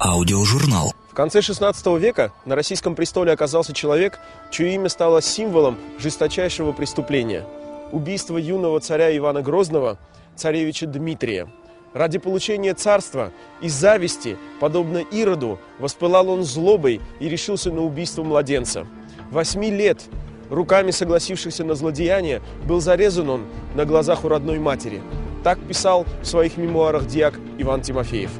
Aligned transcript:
Аудиожурнал. 0.00 0.92
В 1.10 1.14
конце 1.14 1.40
16 1.42 1.86
века 1.98 2.32
на 2.44 2.54
российском 2.54 2.94
престоле 2.94 3.32
оказался 3.32 3.72
человек, 3.72 4.18
чье 4.50 4.74
имя 4.74 4.88
стало 4.88 5.22
символом 5.22 5.78
жесточайшего 5.98 6.72
преступления– 6.72 7.44
убийство 7.92 8.36
юного 8.36 8.80
царя 8.80 9.16
Ивана 9.16 9.42
Грозного, 9.42 9.98
царевича 10.34 10.86
Дмитрия. 10.86 11.48
Ради 11.92 12.18
получения 12.18 12.74
царства 12.74 13.32
из 13.62 13.72
зависти, 13.72 14.36
подобно 14.60 14.98
Ироду, 14.98 15.58
воспылал 15.78 16.28
он 16.28 16.44
злобой 16.44 17.00
и 17.20 17.28
решился 17.28 17.72
на 17.72 17.82
убийство 17.82 18.22
младенца. 18.22 18.86
Восьми 19.30 19.70
лет 19.70 20.02
руками 20.50 20.90
согласившихся 20.90 21.64
на 21.64 21.74
злодеяние 21.74 22.42
был 22.66 22.80
зарезан 22.80 23.30
он 23.30 23.46
на 23.74 23.84
глазах 23.84 24.24
у 24.24 24.28
родной 24.28 24.58
матери. 24.58 25.00
Так 25.46 25.60
писал 25.60 26.04
в 26.22 26.26
своих 26.26 26.56
мемуарах 26.56 27.06
диак 27.06 27.38
Иван 27.58 27.80
Тимофеев. 27.80 28.32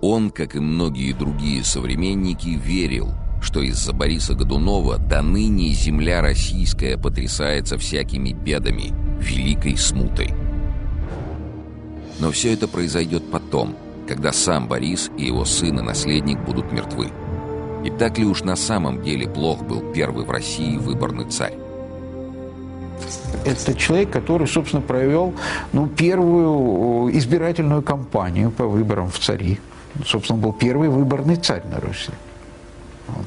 Он, 0.00 0.30
как 0.30 0.54
и 0.54 0.60
многие 0.60 1.12
другие 1.12 1.64
современники, 1.64 2.50
верил, 2.50 3.08
что 3.42 3.60
из-за 3.60 3.92
Бориса 3.92 4.34
Годунова 4.34 4.98
до 4.98 5.22
ныне 5.22 5.72
земля 5.72 6.20
российская 6.20 6.96
потрясается 6.96 7.78
всякими 7.78 8.30
бедами, 8.30 8.94
великой 9.18 9.76
смутой. 9.76 10.32
Но 12.20 12.30
все 12.30 12.52
это 12.52 12.68
произойдет 12.68 13.28
потом, 13.32 13.74
когда 14.06 14.32
сам 14.32 14.68
Борис 14.68 15.10
и 15.16 15.26
его 15.26 15.44
сын 15.44 15.78
и 15.78 15.82
наследник 15.82 16.38
будут 16.40 16.72
мертвы. 16.72 17.10
И 17.84 17.90
так 17.90 18.18
ли 18.18 18.24
уж 18.24 18.42
на 18.42 18.56
самом 18.56 19.02
деле 19.02 19.28
плох 19.28 19.62
был 19.62 19.92
первый 19.92 20.24
в 20.24 20.30
России 20.30 20.76
выборный 20.76 21.30
царь? 21.30 21.54
Это 23.44 23.74
человек, 23.74 24.10
который, 24.10 24.46
собственно, 24.46 24.80
провел 24.80 25.34
ну, 25.72 25.86
первую 25.86 27.16
избирательную 27.18 27.82
кампанию 27.82 28.50
по 28.50 28.66
выборам 28.66 29.10
в 29.10 29.18
цари 29.18 29.58
собственно, 30.04 30.38
был 30.38 30.52
первый 30.52 30.88
выборный 30.88 31.36
царь 31.36 31.62
на 31.70 31.80
Руси. 31.80 32.10
Вот. 33.06 33.26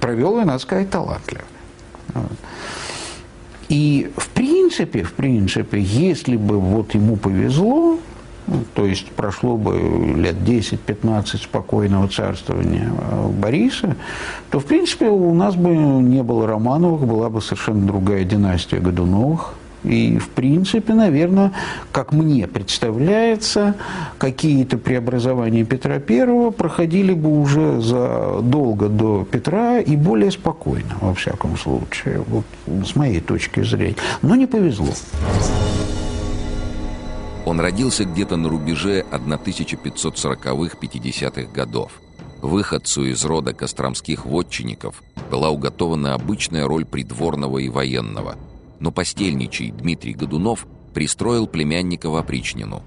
Провел, 0.00 0.40
и, 0.40 0.44
надо 0.44 0.58
сказать, 0.58 0.90
талантливо. 0.90 1.44
Вот. 2.14 2.32
И 3.68 4.10
в 4.16 4.28
принципе, 4.28 5.02
в 5.02 5.12
принципе, 5.12 5.80
если 5.80 6.36
бы 6.36 6.60
вот 6.60 6.94
ему 6.94 7.16
повезло, 7.16 7.98
ну, 8.46 8.64
то 8.74 8.86
есть 8.86 9.10
прошло 9.12 9.56
бы 9.56 10.14
лет 10.16 10.36
10-15 10.36 11.42
спокойного 11.42 12.08
царствования 12.08 12.90
Бориса, 13.40 13.96
то, 14.50 14.60
в 14.60 14.64
принципе, 14.64 15.08
у 15.08 15.34
нас 15.34 15.56
бы 15.56 15.70
не 15.70 16.22
было 16.22 16.46
Романовых, 16.46 17.06
была 17.06 17.28
бы 17.28 17.40
совершенно 17.40 17.86
другая 17.86 18.24
династия 18.24 18.78
Годуновых– 18.78 19.54
и, 19.86 20.18
в 20.18 20.30
принципе, 20.30 20.94
наверное, 20.94 21.52
как 21.92 22.12
мне 22.12 22.46
представляется, 22.48 23.76
какие-то 24.18 24.78
преобразования 24.78 25.64
Петра 25.64 25.94
I 25.94 26.50
проходили 26.50 27.14
бы 27.14 27.40
уже 27.40 27.80
задолго 27.80 28.88
до 28.88 29.24
Петра 29.30 29.78
и 29.78 29.96
более 29.96 30.32
спокойно, 30.32 30.96
во 31.00 31.14
всяком 31.14 31.56
случае, 31.56 32.22
вот 32.26 32.44
с 32.84 32.96
моей 32.96 33.20
точки 33.20 33.62
зрения. 33.62 33.96
Но 34.22 34.34
не 34.34 34.46
повезло. 34.46 34.88
Он 37.46 37.60
родился 37.60 38.04
где-то 38.04 38.36
на 38.36 38.50
рубеже 38.50 39.06
1540-50-х 39.10 41.50
годов. 41.52 41.92
Выходцу 42.42 43.06
из 43.06 43.24
рода 43.24 43.54
костромских 43.54 44.26
вотчинников 44.26 45.02
была 45.30 45.48
уготована 45.48 46.12
обычная 46.12 46.66
роль 46.66 46.84
придворного 46.84 47.56
и 47.58 47.70
военного– 47.70 48.36
но 48.80 48.92
постельничий 48.92 49.70
Дмитрий 49.70 50.14
Годунов 50.14 50.66
пристроил 50.94 51.46
племянника 51.46 52.10
в 52.10 52.16
опричнину. 52.16 52.82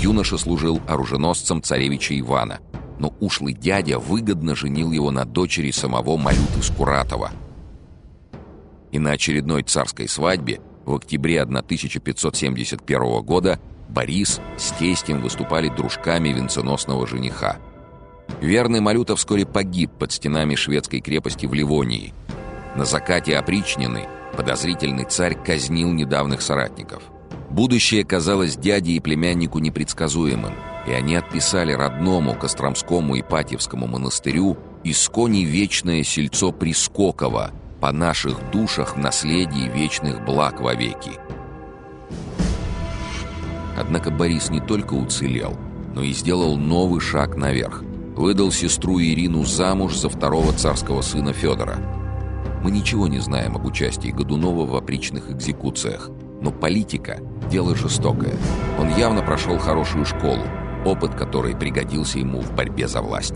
Юноша 0.00 0.38
служил 0.38 0.80
оруженосцем 0.86 1.62
царевича 1.62 2.18
Ивана, 2.18 2.60
но 2.98 3.14
ушлый 3.20 3.54
дядя 3.54 3.98
выгодно 3.98 4.54
женил 4.54 4.92
его 4.92 5.10
на 5.10 5.24
дочери 5.24 5.70
самого 5.70 6.16
Малюты 6.16 6.62
Скуратова. 6.62 7.30
И 8.90 8.98
на 8.98 9.12
очередной 9.12 9.62
царской 9.62 10.08
свадьбе 10.08 10.60
в 10.84 10.94
октябре 10.94 11.40
1571 11.40 13.22
года 13.22 13.58
Борис 13.92 14.40
с 14.56 14.70
тестем 14.72 15.20
выступали 15.20 15.68
дружками 15.68 16.30
венценосного 16.30 17.06
жениха. 17.06 17.58
Верный 18.40 18.80
Малюта 18.80 19.14
вскоре 19.16 19.46
погиб 19.46 19.90
под 19.98 20.12
стенами 20.12 20.54
шведской 20.54 21.00
крепости 21.00 21.46
в 21.46 21.54
Ливонии. 21.54 22.14
На 22.74 22.84
закате 22.84 23.36
опричнины– 23.36 24.08
Подозрительный 24.36 25.04
царь 25.04 25.34
казнил 25.34 25.92
недавних 25.92 26.40
соратников. 26.40 27.02
Будущее 27.50 28.04
казалось 28.04 28.56
дяде 28.56 28.92
и 28.92 29.00
племяннику 29.00 29.58
непредсказуемым, 29.58 30.54
и 30.86 30.92
они 30.92 31.16
отписали 31.16 31.72
родному 31.72 32.34
Костромскому 32.34 33.18
Ипатьевскому 33.20 33.86
монастырю 33.86 34.56
искони 34.84 35.44
вечное 35.44 36.02
сельцо 36.02 36.50
Прискокова 36.50 37.50
по 37.80 37.92
наших 37.92 38.50
душах 38.50 38.96
в 38.96 38.98
наследии 38.98 39.68
вечных 39.68 40.24
благ 40.24 40.60
вовеки. 40.60 41.12
Однако 43.82 44.10
Борис 44.10 44.48
не 44.48 44.60
только 44.60 44.94
уцелел, 44.94 45.58
но 45.94 46.02
и 46.02 46.12
сделал 46.12 46.56
новый 46.56 47.00
шаг 47.00 47.36
наверх. 47.36 47.82
Выдал 48.16 48.50
сестру 48.50 48.98
Ирину 49.00 49.44
замуж 49.44 49.96
за 49.96 50.08
второго 50.08 50.52
царского 50.52 51.02
сына 51.02 51.32
Федора– 51.32 51.78
мы 52.62 52.70
ничего 52.70 53.08
не 53.08 53.18
знаем 53.18 53.56
об 53.56 53.66
участии 53.66 54.10
Годунова 54.10 54.66
в 54.66 54.76
опричных 54.76 55.30
экзекуциях. 55.30 56.10
Но 56.40 56.52
политика– 56.52 57.18
дело 57.50 57.74
жестокое. 57.74 58.34
Он 58.78 58.88
явно 58.96 59.22
прошел 59.22 59.58
хорошую 59.58 60.04
школу, 60.04 60.42
опыт 60.84 61.14
которой 61.14 61.56
пригодился 61.56 62.20
ему 62.20 62.40
в 62.40 62.54
борьбе 62.54 62.86
за 62.86 63.02
власть. 63.02 63.34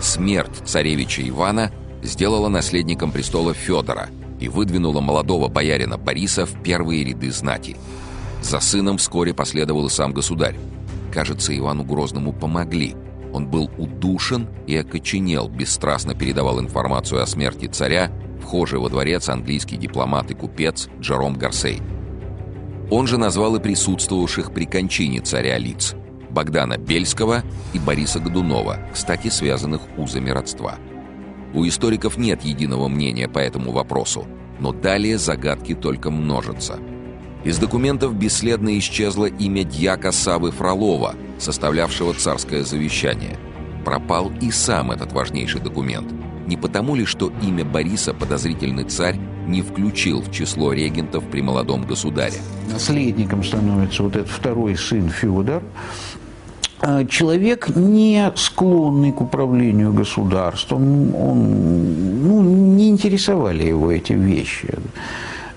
Смерть 0.00 0.62
царевича 0.64 1.28
Ивана 1.28 1.72
сделала 2.02 2.48
наследником 2.48 3.10
престола 3.10 3.52
Федора 3.52 4.10
и 4.44 4.48
выдвинула 4.48 5.00
молодого 5.00 5.48
боярина 5.48 5.98
Бориса 5.98 6.46
в 6.46 6.62
первые 6.62 7.04
ряды 7.04 7.30
знати. 7.30 7.76
За 8.42 8.60
сыном 8.60 8.98
вскоре 8.98 9.34
последовал 9.34 9.86
и 9.86 9.90
сам 9.90 10.12
государь. 10.12 10.56
Кажется, 11.12 11.56
Ивану 11.56 11.84
Грозному 11.84 12.32
помогли– 12.32 12.94
он 13.34 13.48
был 13.48 13.68
удушен 13.78 14.46
и 14.68 14.76
окоченел, 14.76 15.48
бесстрастно 15.48 16.14
передавал 16.14 16.60
информацию 16.60 17.20
о 17.20 17.26
смерти 17.26 17.66
царя, 17.66 18.12
вхожий 18.40 18.78
во 18.78 18.88
дворец 18.88 19.28
английский 19.28 19.76
дипломат 19.76 20.30
и 20.30 20.34
купец 20.34 20.88
Джером 21.00 21.34
Гарсей. 21.34 21.82
Он 22.92 23.08
же 23.08 23.18
назвал 23.18 23.56
и 23.56 23.60
присутствовавших 23.60 24.52
при 24.52 24.66
кончине 24.66 25.20
царя 25.20 25.58
лиц– 25.58 25.96
Богдана 26.30 26.78
Бельского 26.78 27.42
и 27.72 27.80
Бориса 27.80 28.20
Годунова, 28.20 28.78
кстати, 28.92 29.28
связанных 29.28 29.80
узами 29.98 30.30
родства. 30.30 30.76
У 31.54 31.66
историков 31.66 32.18
нет 32.18 32.42
единого 32.42 32.88
мнения 32.88 33.28
по 33.28 33.38
этому 33.38 33.72
вопросу, 33.72 34.26
но 34.58 34.72
далее 34.72 35.18
загадки 35.18 35.74
только 35.74 36.10
множатся– 36.10 36.78
из 37.44 37.58
документов 37.58 38.14
бесследно 38.14 38.78
исчезло 38.78 39.26
имя 39.26 39.64
дьяка 39.64 40.12
Савы 40.12 40.50
Фролова, 40.50 41.14
составлявшего 41.38 42.14
царское 42.14 42.64
завещание. 42.64 43.36
Пропал 43.84 44.32
и 44.40 44.50
сам 44.50 44.92
этот 44.92 45.12
важнейший 45.12 45.60
документ. 45.60 46.10
Не 46.46 46.56
потому 46.56 46.94
ли, 46.94 47.04
что 47.04 47.30
имя 47.42 47.64
Бориса 47.66 48.14
подозрительный 48.14 48.84
царь 48.84 49.18
не 49.46 49.60
включил 49.60 50.22
в 50.22 50.32
число 50.32 50.72
регентов 50.72 51.24
при 51.30 51.42
молодом 51.42 51.84
государе? 51.84 52.38
Наследником 52.72 53.44
становится 53.44 54.02
вот 54.02 54.16
этот 54.16 54.30
второй 54.30 54.74
сын 54.74 55.10
Федор, 55.10 55.62
Человек, 57.08 57.68
не 57.76 58.30
склонный 58.36 59.12
к 59.12 59.20
управлению 59.20 59.92
государством, 59.92 61.14
он, 61.14 62.22
ну, 62.22 62.42
не 62.42 62.88
интересовали 62.88 63.68
его 63.68 63.90
эти 63.90 64.12
вещи. 64.12 64.74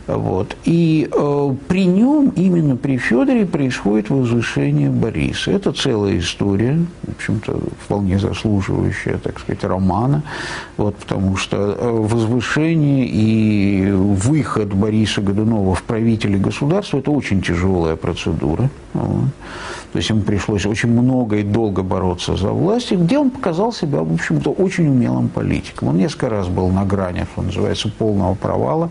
Вот. 0.08 0.56
И 0.64 1.10
э, 1.12 1.56
при 1.68 1.86
нем, 1.86 2.30
именно 2.30 2.78
при 2.78 2.98
Федоре, 2.98 3.46
происходит 3.46 4.10
возвышение 4.10 4.90
Бориса. 4.90 5.52
Это 5.52 5.74
целая 5.74 6.18
история, 6.18 6.80
в 7.04 7.12
общем-то, 7.12 7.60
вполне 7.84 8.18
заслуживающая, 8.18 9.18
так 9.18 9.40
сказать, 9.40 9.64
романа, 9.66 10.24
вот, 10.78 10.96
потому 10.96 11.36
что 11.36 11.58
э, 11.58 11.90
возвышение 11.92 13.06
и 13.06 13.92
выход 13.92 14.74
Бориса 14.74 15.22
Годунова 15.22 15.76
в 15.76 15.84
правители 15.84 16.38
государства– 16.38 16.98
это 17.00 17.12
очень 17.12 17.42
тяжелая 17.42 17.98
процедура. 17.98 18.70
Вот. 18.94 19.26
То 19.94 20.00
есть 20.00 20.10
ему 20.10 20.22
пришлось 20.22 20.66
очень 20.66 20.90
много 20.90 21.38
и 21.38 21.44
долго 21.44 21.82
бороться 21.82 22.36
за 22.36 22.50
власть, 22.50 22.92
где 22.92 23.18
он 23.18 23.30
показал 23.30 23.72
себя, 23.72 24.02
в 24.02 24.14
общем-то, 24.14 24.52
очень 24.52 24.88
умелым 24.88 25.30
политиком. 25.30 25.90
Он 25.90 25.98
несколько 25.98 26.30
раз 26.30 26.48
был 26.48 26.70
на 26.70 26.86
грани, 26.86 27.26
что 27.34 27.42
называется, 27.42 27.90
полного 27.90 28.36
провала. 28.36 28.90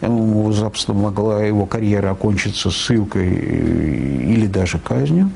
Ему 0.00 0.52
запросто 0.54 0.92
могла 0.92 1.42
его 1.42 1.66
карьера 1.66 2.10
окончиться 2.10 2.70
ссылкой 2.70 3.28
или 3.28 4.46
даже 4.46 4.78
казнью. 4.78 5.30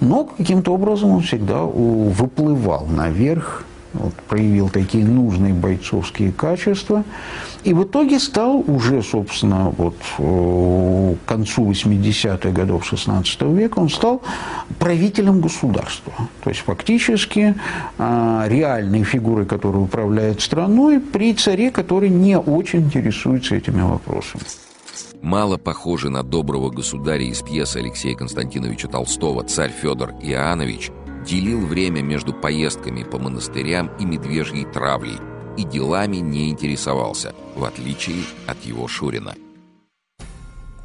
Но 0.00 0.24
каким-то 0.24 0.74
образом 0.74 1.10
он 1.10 1.22
всегда 1.22 1.62
выплывал 1.62 2.86
наверх 2.86 3.64
вот, 3.92 4.14
проявил 4.28 4.68
такие 4.68 5.04
нужные 5.04 5.54
бойцовские 5.54 6.32
качества. 6.32 7.04
И 7.64 7.74
в 7.74 7.84
итоге 7.84 8.18
стал 8.18 8.64
уже, 8.66 9.02
собственно, 9.02 9.72
вот 9.76 9.96
к 10.16 11.28
концу 11.28 11.70
80-х 11.70 12.50
годов 12.50 12.84
16 12.84 13.42
века 13.42 13.78
он 13.78 13.88
стал 13.88 14.22
правителем 14.78 15.40
государства. 15.40 16.12
То 16.42 16.50
есть 16.50 16.62
фактически 16.62 17.54
а, 17.98 18.46
реальной 18.48 19.04
фигурой, 19.04 19.46
которая 19.46 19.82
управляет 19.82 20.40
страной, 20.40 20.98
при 21.00 21.34
царе, 21.34 21.70
который 21.70 22.08
не 22.08 22.38
очень 22.38 22.80
интересуется 22.80 23.54
этими 23.54 23.82
вопросами. 23.82 24.42
Мало 25.22 25.56
похожий 25.56 26.10
на 26.10 26.24
доброго 26.24 26.70
государя 26.70 27.24
из 27.24 27.42
пьесы 27.42 27.76
Алексея 27.76 28.16
Константиновича 28.16 28.88
Толстого 28.88 29.44
«Царь 29.44 29.70
Федор 29.70 30.14
Иоаннович» 30.20 30.90
делил 31.24 31.66
время 31.66 32.02
между 32.02 32.32
поездками 32.32 33.02
по 33.02 33.18
монастырям 33.18 33.90
и 33.98 34.04
медвежьей 34.04 34.64
травлей 34.64 35.18
и 35.56 35.64
делами 35.64 36.16
не 36.16 36.50
интересовался, 36.50 37.34
в 37.54 37.64
отличие 37.64 38.24
от 38.46 38.64
его 38.64 38.88
Шурина. 38.88 39.34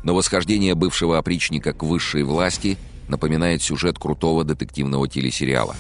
Но 0.04 0.14
восхождение 0.16 0.76
бывшего 0.76 1.18
опричника 1.18 1.74
к 1.74 1.84
высшей 1.84 2.24
власти 2.24 2.78
напоминает 3.08 3.62
сюжет 3.62 3.98
крутого 3.98 4.44
детективного 4.44 5.08
телесериала. 5.08 5.76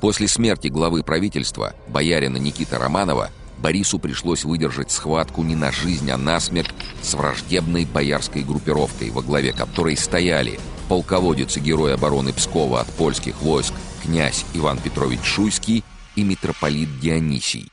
После 0.00 0.28
смерти 0.28 0.68
главы 0.68 1.02
правительства, 1.02 1.74
боярина 1.88 2.38
Никита 2.38 2.78
Романова, 2.78 3.30
Борису 3.60 3.98
пришлось 3.98 4.44
выдержать 4.44 4.90
схватку 4.90 5.42
не 5.42 5.54
на 5.54 5.70
жизнь, 5.70 6.10
а 6.10 6.16
на 6.16 6.40
смерть 6.40 6.74
с 7.02 7.14
враждебной 7.14 7.84
боярской 7.84 8.42
группировкой, 8.42 9.10
во 9.10 9.22
главе 9.22 9.52
которой 9.52 9.96
стояли 9.96 10.58
полководец 10.88 11.56
и 11.56 11.60
герой 11.60 11.94
обороны 11.94 12.32
Пскова 12.32 12.80
от 12.80 12.88
польских 12.88 13.42
войск 13.42 13.74
князь 14.02 14.44
Иван 14.54 14.78
Петрович 14.78 15.20
Шуйский 15.22 15.84
и 16.16 16.24
митрополит 16.24 17.00
Дионисий. 17.00 17.70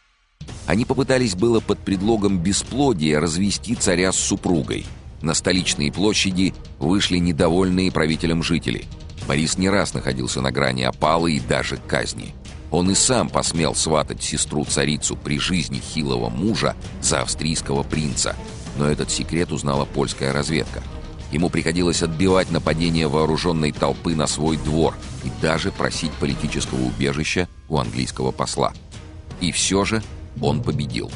Они 0.65 0.83
попытались 0.83 1.35
было 1.35 1.61
под 1.61 1.79
предлогом 1.79 2.39
бесплодия 2.39 3.19
развести 3.19 3.73
царя 3.75 4.11
с 4.11 4.17
супругой. 4.17 4.85
На 5.21 5.33
столичные 5.33 5.91
площади 5.91 6.53
вышли 6.77 7.17
недовольные 7.17 7.91
правителем 7.91 8.43
жители. 8.43 8.85
Борис 9.27 9.57
не 9.57 9.69
раз 9.69 9.93
находился 9.93 10.41
на 10.41 10.51
грани 10.51 10.83
опалы 10.83 11.33
и 11.33 11.39
даже 11.39 11.77
казни. 11.77 12.35
Он 12.71 12.91
и 12.91 12.95
сам 12.95 13.29
посмел 13.29 13.75
сватать 13.75 14.21
сестру-царицу 14.21 15.15
при 15.15 15.39
жизни 15.39 15.79
хилого 15.79 16.29
мужа 16.29 16.75
за 17.01 17.21
австрийского 17.21 17.83
принца, 17.83 18.35
но 18.77 18.87
этот 18.87 19.09
секрет 19.09 19.51
узнала 19.51 19.85
польская 19.85 20.33
разведка– 20.33 20.83
Ему 21.31 21.49
приходилось 21.49 22.03
отбивать 22.03 22.51
нападение 22.51 23.07
вооруженной 23.07 23.71
толпы 23.71 24.15
на 24.15 24.27
свой 24.27 24.57
двор 24.57 24.95
и 25.25 25.31
даже 25.41 25.71
просить 25.71 26.11
политического 26.13 26.81
убежища 26.81 27.49
у 27.67 27.77
английского 27.77 28.31
посла. 28.31 28.73
И 29.41 29.51
все 29.51 29.83
же 29.83 30.01
он 30.41 30.63
победил. 30.63 31.11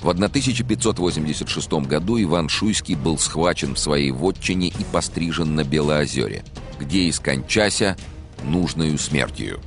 В 0.00 0.08
1586 0.08 1.72
году 1.86 2.20
Иван 2.20 2.48
Шуйский 2.48 2.94
был 2.94 3.18
схвачен 3.18 3.74
в 3.74 3.78
своей 3.78 4.10
вотчине 4.10 4.68
и 4.68 4.84
пострижен 4.92 5.54
на 5.54 5.64
Белоозере, 5.64 6.44
где 6.78 7.00
и 7.00 7.12
скончася 7.12 7.96
нужною 8.42 8.98
смертью. 8.98 9.60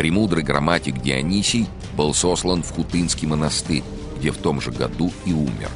Премудрый 0.00 0.42
грамматик 0.42 1.02
Дионисий 1.02 1.68
был 1.94 2.14
сослан 2.14 2.62
в 2.62 2.70
Хутынский 2.72 3.28
монастырь, 3.28 3.84
где 4.16 4.30
в 4.30 4.38
том 4.38 4.58
же 4.58 4.70
году 4.70 5.12
и 5.26 5.34
умер. 5.34 5.68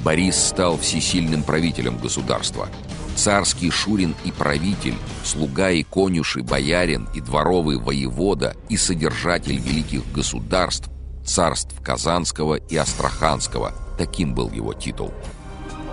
Борис 0.00 0.42
стал 0.42 0.78
всесильным 0.78 1.42
правителем 1.42 1.98
государства. 1.98 2.70
Царский 3.16 3.70
шурин 3.70 4.14
и 4.24 4.32
правитель, 4.32 4.94
слуга 5.24 5.68
и 5.68 5.82
конюши, 5.82 6.42
боярин 6.42 7.06
и 7.12 7.20
дворовый 7.20 7.76
воевода 7.76 8.56
и 8.70 8.78
содержатель 8.78 9.58
великих 9.58 10.10
государств, 10.10 10.88
царств 11.22 11.78
Казанского 11.82 12.54
и 12.54 12.76
Астраханского. 12.76 13.74
Таким 13.98 14.34
был 14.34 14.50
его 14.52 14.72
титул. 14.72 15.12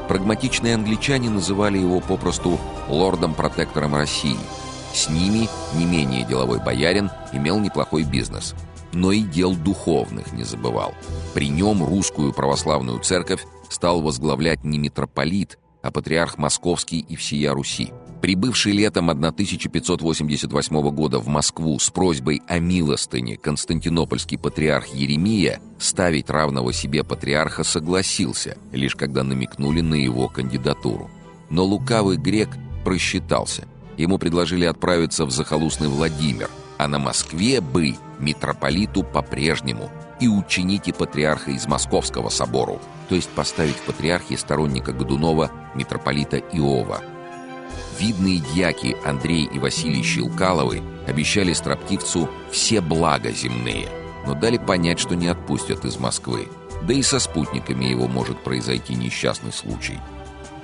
Прагматичные 0.08 0.76
англичане 0.76 1.30
называли 1.30 1.80
его 1.80 2.00
попросту 2.00 2.58
лордом-протектором 2.88 3.94
России. 3.94 4.38
С 4.94 5.10
ними 5.10 5.48
не 5.76 5.86
менее 5.86 6.26
деловой 6.26 6.60
боярин 6.60 7.10
имел 7.32 7.60
неплохой 7.60 8.04
бизнес. 8.04 8.56
Но 8.94 9.12
и 9.12 9.22
дел 9.22 9.56
духовных 9.56 10.34
не 10.34 10.44
забывал. 10.44 10.94
При 11.34 11.48
нем 11.48 11.84
русскую 11.84 12.34
православную 12.34 13.00
церковь 13.00 13.46
стал 13.70 14.02
возглавлять 14.02 14.64
не 14.64 14.78
митрополит, 14.78 15.58
а 15.82 15.92
патриарх 15.92 16.38
Московский 16.38 17.00
и 17.00 17.16
всея 17.16 17.54
Руси. 17.54 17.92
Прибывший 18.22 18.74
летом 18.74 19.10
1588 19.10 20.90
года 20.92 21.18
в 21.18 21.28
Москву 21.28 21.80
с 21.80 21.90
просьбой 21.90 22.44
о 22.48 22.60
милостыне 22.60 23.36
константинопольский 23.36 24.38
патриарх 24.38 24.94
Еремия 24.94 25.60
ставить 25.80 26.30
равного 26.30 26.72
себе 26.72 27.04
патриарха 27.04 27.64
согласился, 27.64 28.58
лишь 28.72 28.96
когда 28.96 29.24
намекнули 29.24 29.82
на 29.82 29.96
его 29.96 30.28
кандидатуру. 30.28 31.10
Но 31.50 31.64
лукавый 31.64 32.18
грек 32.18 32.50
просчитался. 32.86 33.68
Ему 34.02 34.18
предложили 34.18 34.66
отправиться 34.66 35.26
в 35.26 35.32
захолустный 35.32 35.88
Владимир, 35.88 36.50
а 36.78 36.88
на 36.88 37.00
Москве 37.00 37.62
бы 37.62 37.96
митрополиту 38.20 39.04
по-прежнему 39.04 39.92
и 40.20 40.28
учините 40.28 40.94
патриарха 40.94 41.52
из 41.52 41.68
Московского 41.68 42.30
собору– 42.30 42.80
то 43.12 43.16
есть 43.16 43.30
поставить 43.32 43.76
в 43.76 43.82
патриархии 43.82 44.36
сторонника 44.36 44.94
Годунова, 44.94 45.52
митрополита 45.76 46.38
Иова. 46.38 47.02
Видные 48.00 48.40
дьяки 48.40 48.96
Андрей 49.04 49.50
и 49.52 49.60
Василий 49.60 50.02
Щелкаловы 50.02 50.82
обещали 51.06 51.52
строптивцу 51.52 52.30
все 52.52 52.80
блага 52.80 53.34
земные, 53.34 53.90
но 54.26 54.34
дали 54.34 54.58
понять, 54.58 54.98
что 54.98 55.18
не 55.18 55.28
отпустят 55.28 55.84
из 55.84 55.98
Москвы. 55.98 56.48
Да 56.84 56.94
и 56.94 57.02
со 57.04 57.20
спутниками 57.20 57.84
его 57.84 58.08
может 58.08 58.42
произойти 58.42 58.96
несчастный 58.96 59.52
случай. 59.52 60.00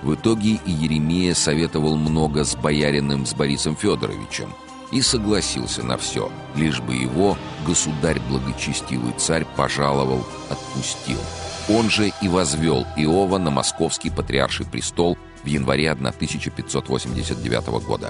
В 0.07 0.15
итоге 0.15 0.51
и 0.65 0.71
Еремея 0.71 1.33
советовал 1.33 1.97
много 1.97 2.45
с 2.45 2.55
бояриным 2.55 3.25
с 3.25 3.33
Борисом 3.33 3.75
Федоровичем 3.75 4.47
и 4.89 5.01
согласился 5.01 5.83
на 5.83 5.97
все, 5.97 6.31
лишь 6.55 6.79
бы 6.79 6.95
его 6.95 7.37
государь-благочестивый 7.65 9.11
царь 9.17 9.45
пожаловал, 9.57 10.25
отпустил. 10.49 11.19
Он 11.67 11.89
же 11.89 12.13
и 12.21 12.29
возвел 12.29 12.87
Иова 12.95 13.37
на 13.37 13.51
московский 13.51 14.09
патриарший 14.09 14.65
престол 14.65 15.17
в 15.43 15.45
январе 15.45 15.91
1589 15.91 17.67
года. 17.85 18.09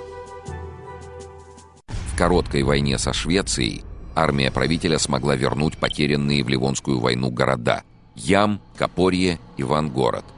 В 1.88 2.16
короткой 2.16 2.62
войне 2.62 3.00
со 3.00 3.12
Швецией 3.12 3.84
армия 4.14 4.52
правителя 4.52 5.00
смогла 5.00 5.36
вернуть 5.36 5.80
потерянные 5.80 6.44
в 6.44 6.48
Ливонскую 6.48 7.00
войну 7.00 7.32
города 7.32 7.82
Ям, 8.14 8.62
Копорье, 8.76 9.40
Ивангород. 9.58 10.37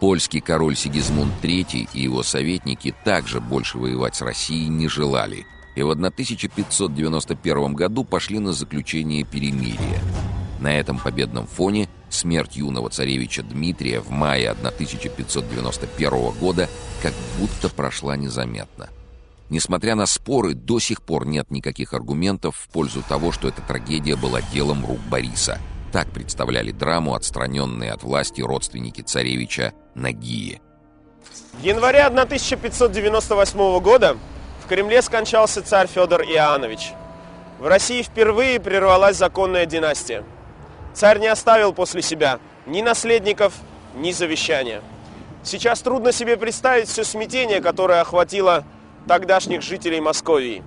Польский 0.00 0.40
король 0.40 0.76
Сигизмунд 0.76 1.32
III 1.42 1.88
и 1.94 2.00
его 2.02 2.22
советники 2.22 2.94
также 3.04 3.40
больше 3.40 3.78
воевать 3.78 4.14
с 4.14 4.22
Россией 4.22 4.68
не 4.68 4.88
желали 4.88 5.46
и 5.76 5.82
в 5.82 5.90
1591 5.90 7.74
году 7.74 8.04
пошли 8.04 8.38
на 8.38 8.52
заключение 8.52 9.24
перемирия. 9.24 10.00
На 10.58 10.74
этом 10.78 10.98
победном 10.98 11.46
фоне 11.46 11.88
смерть 12.08 12.56
юного 12.56 12.88
царевича 12.88 13.42
Дмитрия 13.42 14.00
в 14.00 14.10
мае 14.10 14.50
1591 14.50 16.30
года 16.40 16.68
как 17.02 17.12
будто 17.38 17.68
прошла 17.68 18.16
незаметно. 18.16 18.88
Несмотря 19.50 19.94
на 19.94 20.06
споры, 20.06 20.54
до 20.54 20.80
сих 20.80 21.02
пор 21.02 21.26
нет 21.26 21.50
никаких 21.50 21.92
аргументов 21.92 22.56
в 22.56 22.68
пользу 22.68 23.02
того, 23.06 23.30
что 23.30 23.46
эта 23.46 23.60
трагедия 23.62 24.16
была 24.16 24.40
делом 24.40 24.84
рук 24.84 24.98
Бориса. 25.10 25.60
Так 25.92 26.10
представляли 26.10 26.72
драму 26.72 27.14
отстраненные 27.14 27.92
от 27.92 28.02
власти 28.02 28.40
родственники 28.40 29.02
царевича 29.02 29.72
Нагии. 29.96 30.60
В 31.54 31.62
январе 31.62 32.04
1598 32.04 33.80
года 33.80 34.16
в 34.64 34.68
Кремле 34.68 35.02
скончался 35.02 35.62
царь 35.62 35.88
Федор 35.88 36.22
Иоаннович. 36.22 36.92
В 37.58 37.66
России 37.66 38.02
впервые 38.02 38.60
прервалась 38.60 39.16
законная 39.16 39.66
династия– 39.66 40.22
Царь 40.96 41.18
не 41.18 41.26
оставил 41.26 41.74
после 41.74 42.00
себя 42.00 42.40
ни 42.64 42.80
наследников, 42.80 43.52
ни 43.94 44.12
завещания. 44.12 44.80
Сейчас 45.42 45.82
трудно 45.82 46.10
себе 46.10 46.38
представить 46.38 46.88
все 46.88 47.04
смятение, 47.04 47.60
которое 47.60 48.00
охватило 48.00 48.64
тогдашних 49.06 49.60
жителей 49.60 50.00
Московии. 50.00 50.62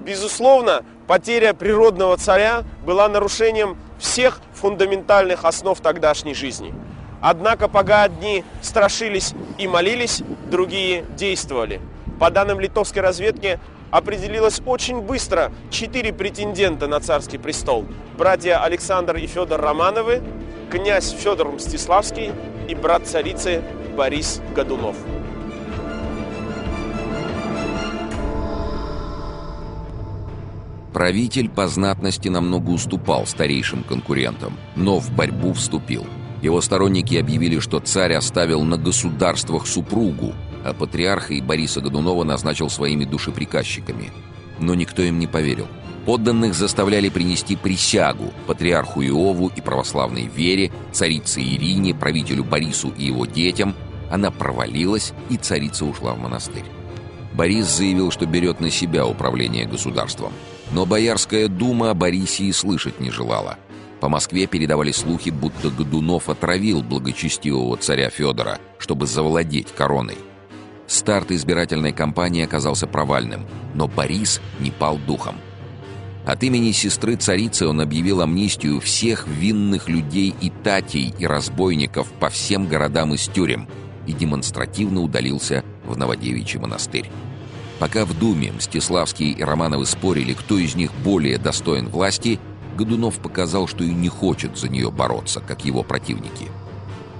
Безусловно, 0.00 0.84
потеря 1.06 1.54
природного 1.54 2.18
царя 2.18 2.64
была 2.84 3.08
нарушением 3.08 3.78
всех 3.98 4.40
фундаментальных 4.52 5.46
основ 5.46 5.80
тогдашней 5.80 6.34
жизни. 6.34 6.74
Однако 7.20 7.68
пока 7.68 8.02
одни 8.02 8.44
страшились 8.62 9.34
и 9.58 9.66
молились, 9.66 10.22
другие 10.50 11.04
действовали. 11.16 11.80
По 12.20 12.30
данным 12.30 12.60
литовской 12.60 13.02
разведки, 13.02 13.58
определилось 13.90 14.60
очень 14.66 15.00
быстро 15.00 15.52
четыре 15.70 16.12
претендента 16.12 16.86
на 16.86 17.00
царский 17.00 17.38
престол. 17.38 17.86
Братья 18.18 18.62
Александр 18.62 19.16
и 19.16 19.26
Федор 19.26 19.60
Романовы, 19.60 20.22
князь 20.70 21.12
Федор 21.12 21.52
Мстиславский 21.52 22.32
и 22.68 22.74
брат 22.74 23.06
царицы 23.06 23.62
Борис 23.96 24.40
Годунов. 24.54 24.96
Правитель 30.92 31.50
по 31.50 31.68
знатности 31.68 32.28
намного 32.28 32.70
уступал 32.70 33.26
старейшим 33.26 33.84
конкурентам, 33.84 34.56
но 34.76 34.98
в 34.98 35.10
борьбу 35.10 35.52
вступил. 35.52 36.06
Его 36.46 36.60
сторонники 36.60 37.16
объявили, 37.16 37.58
что 37.58 37.80
царь 37.80 38.12
оставил 38.12 38.62
на 38.62 38.78
государствах 38.78 39.66
супругу, 39.66 40.32
а 40.64 40.74
патриарха 40.74 41.34
и 41.34 41.40
Бориса 41.40 41.80
Годунова 41.80 42.22
назначил 42.22 42.70
своими 42.70 43.04
душеприказчиками. 43.04 44.12
Но 44.60 44.76
никто 44.76 45.02
им 45.02 45.18
не 45.18 45.26
поверил. 45.26 45.66
Подданных 46.04 46.54
заставляли 46.54 47.08
принести 47.08 47.56
присягу 47.56 48.32
патриарху 48.46 49.02
Иову 49.02 49.50
и 49.56 49.60
православной 49.60 50.28
вере, 50.28 50.70
царице 50.92 51.42
Ирине, 51.42 51.96
правителю 51.96 52.44
Борису 52.44 52.94
и 52.96 53.06
его 53.06 53.26
детям. 53.26 53.74
Она 54.08 54.30
провалилась, 54.30 55.14
и 55.28 55.36
царица 55.38 55.84
ушла 55.84 56.14
в 56.14 56.20
монастырь. 56.20 56.64
Борис 57.34 57.66
заявил, 57.66 58.12
что 58.12 58.24
берет 58.24 58.60
на 58.60 58.70
себя 58.70 59.04
управление 59.04 59.66
государством. 59.66 60.32
Но 60.70 60.86
Боярская 60.86 61.48
дума 61.48 61.90
о 61.90 61.94
Борисе 61.94 62.44
и 62.44 62.52
слышать 62.52 63.00
не 63.00 63.10
желала. 63.10 63.58
По 64.00 64.08
Москве 64.08 64.46
передавали 64.46 64.92
слухи, 64.92 65.30
будто 65.30 65.70
Годунов 65.70 66.28
отравил 66.28 66.82
благочестивого 66.82 67.76
царя 67.76 68.10
Федора, 68.10 68.58
чтобы 68.78 69.06
завладеть 69.06 69.72
короной. 69.72 70.18
Старт 70.86 71.32
избирательной 71.32 71.92
кампании 71.92 72.44
оказался 72.44 72.86
провальным, 72.86 73.46
но 73.74 73.88
Борис 73.88 74.40
не 74.60 74.70
пал 74.70 74.98
духом. 74.98 75.36
От 76.26 76.42
имени 76.42 76.72
сестры 76.72 77.16
царицы 77.16 77.66
он 77.66 77.80
объявил 77.80 78.20
амнистию 78.20 78.80
всех 78.80 79.26
винных 79.28 79.88
людей 79.88 80.34
и 80.40 80.50
татей 80.50 81.14
и 81.18 81.26
разбойников 81.26 82.12
по 82.12 82.28
всем 82.28 82.66
городам 82.66 83.14
и 83.14 83.16
тюрем 83.16 83.68
и 84.06 84.12
демонстративно 84.12 85.02
удалился 85.02 85.64
в 85.84 85.96
Новодевичий 85.96 86.58
монастырь. 86.58 87.10
Пока 87.78 88.04
в 88.04 88.18
Думе 88.18 88.52
Мстиславские 88.52 89.32
и 89.32 89.42
Романовы 89.42 89.84
спорили, 89.86 90.32
кто 90.32 90.58
из 90.58 90.74
них 90.74 90.90
более 91.04 91.38
достоин 91.38 91.88
власти, 91.88 92.40
Годунов 92.76 93.18
показал, 93.18 93.66
что 93.66 93.82
и 93.82 93.92
не 93.92 94.08
хочет 94.08 94.56
за 94.56 94.68
нее 94.68 94.90
бороться, 94.90 95.40
как 95.40 95.64
его 95.64 95.82
противники. 95.82 96.48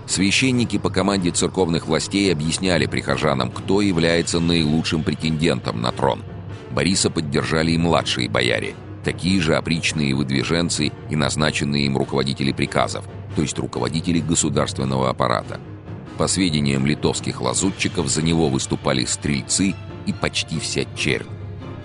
Священники 0.07 0.79
по 0.79 0.91
команде 0.91 1.31
церковных 1.31 1.87
властей 1.87 2.31
объясняли 2.33 2.87
прихожанам, 2.87 3.51
кто 3.51 3.81
является 3.81 4.39
наилучшим 4.39 5.03
претендентом 5.03 5.81
на 5.81 5.91
трон. 5.91 6.23
Бориса 6.71 7.11
поддержали 7.11 7.73
и 7.73 7.79
младшие 7.79 8.29
бояре– 8.29 8.75
такие 9.07 9.41
же 9.41 9.55
опричные 9.55 10.17
выдвиженцы 10.17 10.91
и 11.09 11.15
назначенные 11.15 11.87
им 11.87 11.97
руководители 11.97 12.51
приказов, 12.51 13.05
то 13.37 13.43
есть 13.43 13.57
руководители 13.57 14.19
государственного 14.19 15.11
аппарата. 15.11 15.61
По 16.19 16.27
сведениям 16.27 16.85
литовских 16.85 17.41
лазутчиков, 17.41 18.09
за 18.09 18.23
него 18.23 18.49
выступали 18.49 19.05
стрельцы 19.05 19.77
и 20.07 20.13
почти 20.13 20.59
вся 20.59 20.83
чернь. 20.97 21.36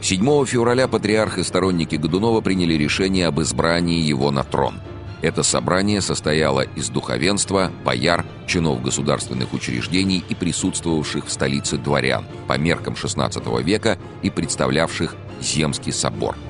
7 0.01 0.46
февраля 0.46 0.88
патриарх 0.88 1.38
и 1.38 1.43
сторонники 1.43 1.96
Годунова 1.96 2.41
приняли 2.41 2.74
решение 2.74 3.27
об 3.27 3.39
избрании 3.41 4.00
его 4.00 4.31
на 4.31 4.43
трон. 4.43 4.81
Это 5.22 5.43
собрание 5.43 6.01
состояло 6.01 6.62
из 6.62 6.89
духовенства, 6.89 7.72
бояр, 7.86 8.25
чинов 8.48 8.81
государственных 8.81 9.53
учреждений 9.53 10.24
и 10.27 10.34
присутствовавших 10.34 11.27
в 11.27 11.31
столице 11.31 11.77
дворян 11.77 12.25
по 12.48 12.58
меркам 12.58 12.96
XVI 12.96 13.63
века 13.63 14.00
и 14.24 14.31
представлявших 14.31 15.15
Земский 15.39 15.93
собор– 15.93 16.36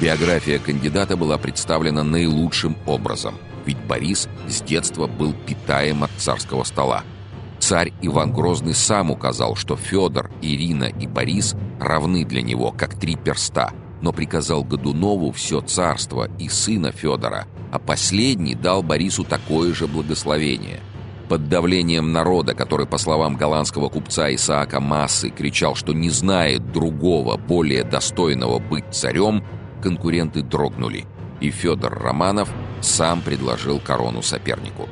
Биография 0.00 0.58
кандидата 0.58 1.14
была 1.14 1.36
представлена 1.36 2.02
наилучшим 2.02 2.74
образом, 2.86 3.34
ведь 3.66 3.76
Борис 3.76 4.28
с 4.48 4.62
детства 4.62 5.06
был 5.06 5.34
питаем 5.46 6.02
от 6.02 6.10
царского 6.16 6.64
стола. 6.64 7.04
Царь 7.70 7.92
Иван 8.02 8.32
Грозный 8.32 8.74
сам 8.74 9.12
указал, 9.12 9.54
что 9.54 9.76
Федор, 9.76 10.28
Ирина 10.42 10.86
и 10.86 11.06
Борис 11.06 11.54
равны 11.78 12.24
для 12.24 12.42
него, 12.42 12.72
как 12.72 12.98
три 12.98 13.14
перста, 13.14 13.70
но 14.00 14.12
приказал 14.12 14.64
Годунову 14.64 15.30
все 15.30 15.60
царство 15.60 16.28
и 16.40 16.48
сына 16.48 16.90
Федора, 16.90 17.46
а 17.70 17.78
последний 17.78 18.56
дал 18.56 18.82
Борису 18.82 19.22
такое 19.22 19.72
же 19.72 19.86
благословение. 19.86 20.80
Под 21.28 21.48
давлением 21.48 22.10
народа, 22.10 22.54
который, 22.54 22.86
по 22.86 22.98
словам 22.98 23.36
голландского 23.36 23.88
купца 23.88 24.34
Исаака 24.34 24.80
Массы, 24.80 25.30
кричал, 25.30 25.76
что 25.76 25.92
не 25.92 26.10
знает 26.10 26.72
другого, 26.72 27.36
более 27.36 27.84
достойного 27.84 28.58
быть 28.58 28.86
царем, 28.90 29.44
конкуренты 29.80 30.42
дрогнули, 30.42 31.04
и 31.40 31.52
Федор 31.52 31.96
Романов 32.02 32.48
сам 32.80 33.20
предложил 33.20 33.78
корону 33.78 34.22
сопернику. 34.22 34.88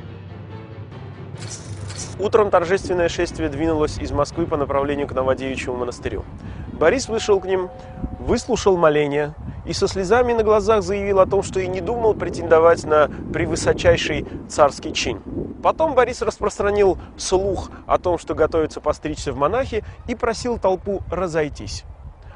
Утром 2.21 2.51
торжественное 2.51 3.09
шествие 3.09 3.49
двинулось 3.49 3.99
из 3.99 4.11
Москвы 4.11 4.47
по 4.47 4.57
направлению 4.57 5.07
к 5.07 5.13
Новодевичьему 5.13 5.77
монастырю. 5.77 6.25
Борис 6.73 7.09
вышел 7.09 7.39
к 7.39 7.45
ним, 7.45 7.71
выслушал 8.19 8.77
моления 8.77 9.35
и 9.65 9.73
со 9.73 9.87
слезами 9.87 10.33
на 10.33 10.43
глазах 10.43 10.83
заявил 10.83 11.21
о 11.21 11.27
том, 11.27 11.45
что 11.45 11.61
и 11.61 11.69
не 11.69 11.81
думал 11.81 12.15
претендовать 12.15 12.85
на 12.85 13.09
превысочайший 13.33 14.27
царский 14.49 14.93
чин. 14.93 15.23
Потом 15.63 15.95
Борис 15.95 16.21
распространил 16.21 16.99
слух 17.17 17.71
о 17.87 17.99
том, 17.99 18.19
что 18.19 18.35
готовится 18.35 18.81
постричься 18.81 19.33
в 19.33 19.37
монахи 19.37 19.85
и 20.09 20.17
просил 20.17 20.59
толпу 20.59 21.03
разойтись. 21.11 21.85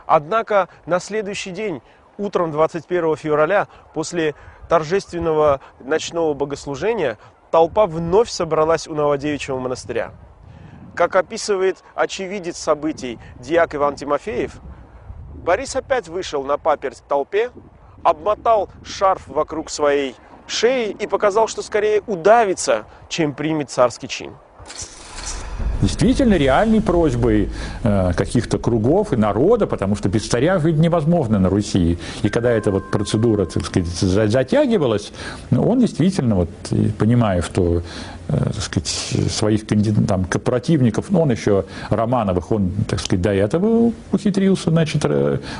Однако 0.06 0.68
на 0.86 1.00
следующий 1.00 1.50
день 1.50 1.82
утром 2.18 2.52
21 2.52 3.16
февраля 3.16 3.66
после 3.94 4.34
торжественного 4.68 5.60
ночного 5.80 6.34
богослужения 6.34 7.18
толпа 7.52 7.86
вновь 7.86 8.30
собралась 8.30 8.88
у 8.88 8.94
Новодевичьего 8.94 9.58
монастыря. 9.58 10.12
Как 10.96 11.14
описывает 11.14 11.84
очевидец 11.94 12.56
событий 12.56 13.20
диак 13.38 13.74
Иван 13.74 13.94
Тимофеев, 13.94 14.56
Борис 15.34 15.76
опять 15.76 16.08
вышел 16.08 16.42
на 16.44 16.56
паперть 16.56 17.04
толпе, 17.06 17.50
обмотал 18.02 18.70
шарф 18.82 19.28
вокруг 19.28 19.70
своей 19.70 20.16
шеи 20.46 20.96
и 20.98 21.06
показал, 21.06 21.46
что 21.46 21.62
скорее 21.62 22.02
удавится, 22.06 22.86
чем 23.08 23.34
примет 23.34 23.70
царский 23.70 24.08
чин 24.08 24.34
действительно 25.82 26.34
реальной 26.34 26.80
просьбой 26.80 27.50
э, 27.82 28.12
каких-то 28.14 28.58
кругов 28.58 29.12
и 29.12 29.16
народа, 29.16 29.66
потому 29.66 29.96
что 29.96 30.08
без 30.08 30.26
царя 30.26 30.58
жить 30.58 30.78
невозможно 30.78 31.38
на 31.38 31.48
Руси. 31.48 31.98
И 32.22 32.28
когда 32.28 32.50
эта 32.50 32.70
вот 32.70 32.90
процедура, 32.90 33.44
так 33.46 33.64
сказать, 33.64 33.88
затягивалась, 33.88 35.12
ну, 35.50 35.62
он 35.68 35.80
действительно, 35.80 36.36
вот, 36.36 36.50
понимая, 36.98 37.42
что 37.42 37.82
Э, 38.32 38.36
так 38.44 38.62
сказать, 38.62 38.88
своих 39.30 39.66
там, 40.06 40.24
противников, 40.24 41.06
ну, 41.10 41.22
он 41.22 41.32
еще 41.32 41.64
Романовых, 41.90 42.50
он, 42.50 42.70
так 42.88 43.00
сказать, 43.00 43.20
до 43.20 43.30
этого 43.30 43.92
ухитрился, 44.10 44.70
значит, 44.70 45.04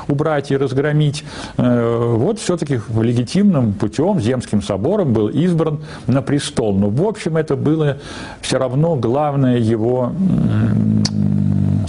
убрать 0.07 0.49
и 0.49 0.57
разгромить. 0.57 1.23
Э, 1.57 2.15
вот 2.15 2.39
все-таки 2.39 2.79
легитимным 2.99 3.73
путем, 3.73 4.19
Земским 4.19 4.63
собором 4.63 5.13
был 5.13 5.27
избран 5.27 5.81
на 6.07 6.21
престол. 6.21 6.73
Но, 6.73 6.89
в 6.89 7.03
общем, 7.05 7.37
это 7.37 7.55
было 7.55 7.97
все 8.41 8.57
равно 8.57 8.95
главное 8.95 9.57
его, 9.57 9.82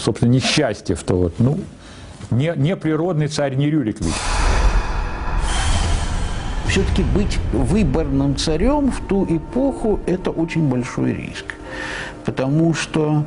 собственно, 0.00 0.30
несчастье, 0.30 0.96
что 0.96 1.16
вот, 1.16 1.34
ну, 1.38 1.58
не, 2.30 2.52
не 2.56 2.76
природный 2.76 3.28
царь 3.28 3.54
не 3.54 3.70
Рюрик 3.70 4.00
ведь 4.00 4.14
все-таки 6.74 7.04
быть 7.14 7.38
выборным 7.52 8.36
царем 8.36 8.90
в 8.90 9.00
ту 9.06 9.24
эпоху– 9.24 10.00
это 10.06 10.30
очень 10.30 10.68
большой 10.68 11.14
риск. 11.14 11.54
Потому 12.24 12.74
что 12.74 13.24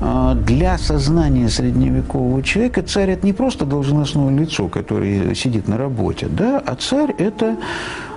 а, 0.00 0.34
для 0.34 0.76
сознания 0.76 1.48
средневекового 1.48 2.42
человека 2.42 2.82
царь– 2.82 3.10
это 3.12 3.24
не 3.24 3.32
просто 3.32 3.64
должностное 3.64 4.36
лицо, 4.36 4.66
которое 4.66 5.36
сидит 5.36 5.68
на 5.68 5.76
работе, 5.78 6.26
да, 6.28 6.58
а 6.58 6.74
царь– 6.74 7.14
это 7.18 7.58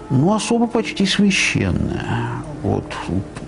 ну, 0.09 0.33
особо 0.33 0.65
почти 0.65 1.05
священное. 1.05 2.01
Вот 2.63 2.85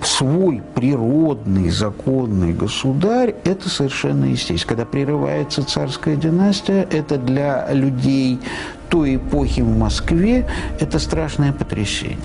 свой 0.04 0.62
природный, 0.76 1.70
законный 1.70 2.54
государь– 2.54 3.34
это 3.46 3.70
совершенно 3.70 4.26
естественно. 4.26 4.68
Когда 4.68 4.86
прерывается 4.86 5.64
царская 5.64 6.18
династия, 6.18 6.86
это 6.92 7.18
для 7.18 7.72
людей 7.72 8.40
той 8.90 9.16
эпохи 9.16 9.62
в 9.62 9.78
Москве 9.78 10.46
это 10.82 11.00
страшное 11.00 11.54
потрясение. 11.54 12.18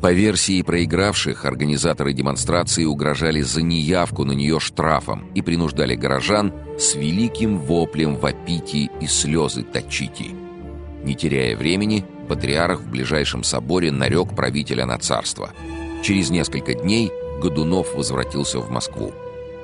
По 0.00 0.12
версии 0.12 0.62
проигравших, 0.62 1.44
организаторы 1.44 2.12
демонстрации 2.12 2.84
угрожали 2.84 3.40
за 3.40 3.62
неявку 3.62 4.24
на 4.24 4.32
нее 4.32 4.60
штрафом 4.60 5.26
и 5.34 5.42
принуждали 5.42 5.96
горожан 5.96 6.52
с 6.78 6.94
великим 6.94 7.58
воплем 7.58 8.14
вопите 8.14 8.88
и 9.00 9.06
слезы 9.08 9.64
точите. 9.64 10.26
Не 11.02 11.14
теряя 11.16 11.56
времени, 11.56 12.04
патриарх 12.26 12.80
в 12.80 12.90
ближайшем 12.90 13.42
соборе 13.44 13.90
нарек 13.90 14.34
правителя 14.34 14.84
на 14.86 14.98
царство. 14.98 15.50
Через 16.02 16.30
несколько 16.30 16.74
дней 16.74 17.10
Годунов 17.40 17.94
возвратился 17.94 18.58
в 18.60 18.70
Москву. 18.70 19.12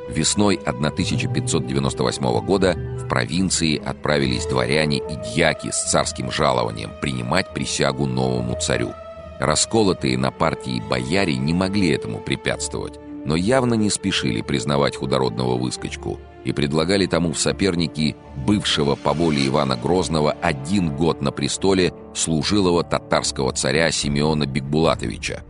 Весной 0.09 0.57
1598 0.65 2.41
года 2.45 2.75
в 2.99 3.09
провинции 3.09 3.81
отправились 3.83 4.47
дворяне 4.47 4.99
и 4.99 5.17
дьяки 5.35 5.71
с 5.71 5.91
царским 5.91 6.31
жалованием 6.31 6.91
принимать 7.01 7.55
присягу 7.55 8.07
новому 8.07 8.59
царю. 8.61 8.93
Расколотые 9.41 10.19
на 10.19 10.31
партии 10.31 10.83
бояре 10.89 11.37
не 11.37 11.55
могли 11.55 11.91
этому 11.91 12.19
препятствовать. 12.19 12.99
но 13.25 13.37
явно 13.37 13.75
не 13.75 13.89
спешили 13.89 14.43
признавать 14.43 14.97
худородного 14.97 15.57
выскочку 15.57 16.19
и 16.45 16.53
предлагали 16.53 17.07
тому 17.07 17.33
в 17.33 17.39
соперники 17.39 18.17
бывшего 18.47 18.95
по 18.95 19.13
воле 19.13 19.47
Ивана 19.47 19.77
Грозного 19.77 20.33
один 20.33 20.95
год 20.95 21.23
на 21.23 21.31
престоле 21.31 21.93
служилого 22.15 22.83
татарского 22.83 23.53
царя 23.53 23.91
Симеона 23.91 24.47
Бекбулатовича. 24.47 25.43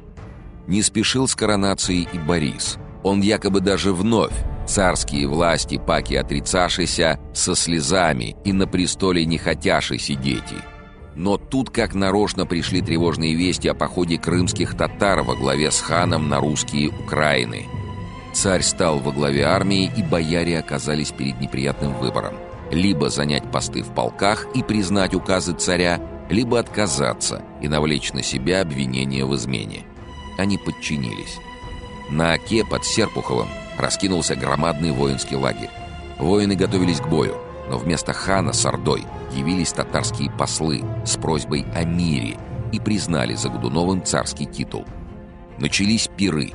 Не 0.66 0.82
спешил 0.82 1.26
с 1.26 1.34
коронацией 1.34 2.08
и 2.12 2.18
Борис. 2.18 2.78
Он 3.02 3.20
якобы 3.20 3.60
даже 3.60 3.92
вновь 3.92 4.34
царские 4.66 5.26
власти 5.26 5.80
паки 5.84 6.14
отрицашися 6.14 7.18
со 7.34 7.54
слезами 7.54 8.36
и 8.44 8.52
на 8.52 8.66
престоле 8.66 9.24
не 9.24 9.38
хотяши 9.38 9.98
сидеть. 9.98 10.42
Но 11.14 11.36
тут 11.36 11.70
как 11.70 11.94
нарочно 11.94 12.46
пришли 12.46 12.80
тревожные 12.80 13.34
вести 13.34 13.68
о 13.68 13.74
походе 13.74 14.18
крымских 14.18 14.76
татар 14.76 15.22
во 15.22 15.34
главе 15.34 15.70
с 15.70 15.80
ханом 15.80 16.28
на 16.28 16.40
русские 16.40 16.88
Украины. 16.88 17.66
Царь 18.32 18.62
стал 18.62 18.98
во 18.98 19.12
главе 19.12 19.44
армии, 19.44 19.92
и 19.96 20.02
бояре 20.02 20.58
оказались 20.58 21.12
перед 21.12 21.40
неприятным 21.40 21.94
выбором. 21.94 22.34
Либо 22.70 23.10
занять 23.10 23.50
посты 23.50 23.82
в 23.82 23.94
полках 23.94 24.46
и 24.54 24.62
признать 24.62 25.14
указы 25.14 25.52
царя, 25.52 26.00
либо 26.30 26.58
отказаться 26.58 27.42
и 27.60 27.68
навлечь 27.68 28.12
на 28.14 28.22
себя 28.22 28.62
обвинение 28.62 29.26
в 29.26 29.34
измене. 29.36 29.84
Они 30.38 30.56
подчинились. 30.56 31.38
На 32.08 32.32
Оке 32.32 32.64
под 32.64 32.84
Серпуховым 32.84 33.48
раскинулся 33.78 34.34
громадный 34.34 34.92
воинский 34.92 35.36
лагерь. 35.36 35.70
Воины 36.18 36.54
готовились 36.54 37.00
к 37.00 37.08
бою, 37.08 37.36
но 37.68 37.76
вместо 37.76 38.12
хана 38.12 38.52
с 38.52 38.64
Ордой 38.64 39.04
явились 39.32 39.72
татарские 39.72 40.30
послы 40.30 40.82
с 41.04 41.16
просьбой 41.16 41.66
о 41.74 41.84
мире 41.84 42.36
и 42.72 42.80
признали 42.80 43.34
за 43.34 43.50
Годуновым 43.50 44.02
царский 44.04 44.46
титул. 44.46 44.86
Начались 45.58 46.08
пиры. 46.16 46.52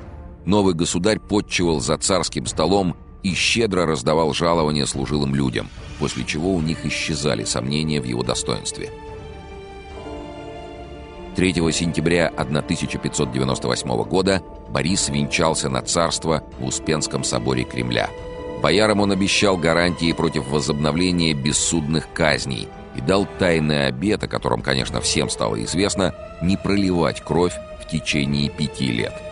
Новый 0.48 0.74
государь 0.76 1.20
подчивал 1.20 1.82
за 1.82 1.98
царским 1.98 2.46
столом 2.46 2.96
и 3.22 3.34
щедро 3.34 3.86
раздавал 3.86 4.34
жалования 4.34 4.86
служилым 4.86 5.36
людям, 5.36 5.68
после 6.00 6.24
чего 6.24 6.54
у 6.54 6.62
них 6.62 6.86
исчезали 6.86 7.44
сомнения 7.44 8.00
в 8.00 8.06
его 8.06 8.24
достоинстве. 8.24 8.90
3 11.36 11.54
сентября 11.74 12.30
1598 12.30 14.04
года 14.04 14.42
Борис 14.70 15.10
венчался 15.10 15.68
на 15.68 15.82
царство 15.82 16.42
в 16.60 16.66
Успенском 16.66 17.26
соборе 17.26 17.66
Кремля. 17.66 18.10
Боярам 18.64 19.02
он 19.02 19.12
обещал 19.12 19.58
гарантии 19.58 20.14
против 20.14 20.48
возобновления 20.48 21.34
бессудных 21.34 22.08
казней 22.14 22.70
и 22.96 23.02
дал 23.02 23.28
тайный 23.38 23.88
обет, 23.88 24.24
о 24.24 24.30
котором, 24.30 24.62
конечно, 24.62 25.02
всем 25.02 25.30
стало 25.30 25.62
известно, 25.66 26.16
не 26.42 26.56
проливать 26.56 27.20
кровь 27.20 27.54
в 27.82 27.92
течение 27.92 28.50
пяти 28.50 28.94
лет. 28.94 29.27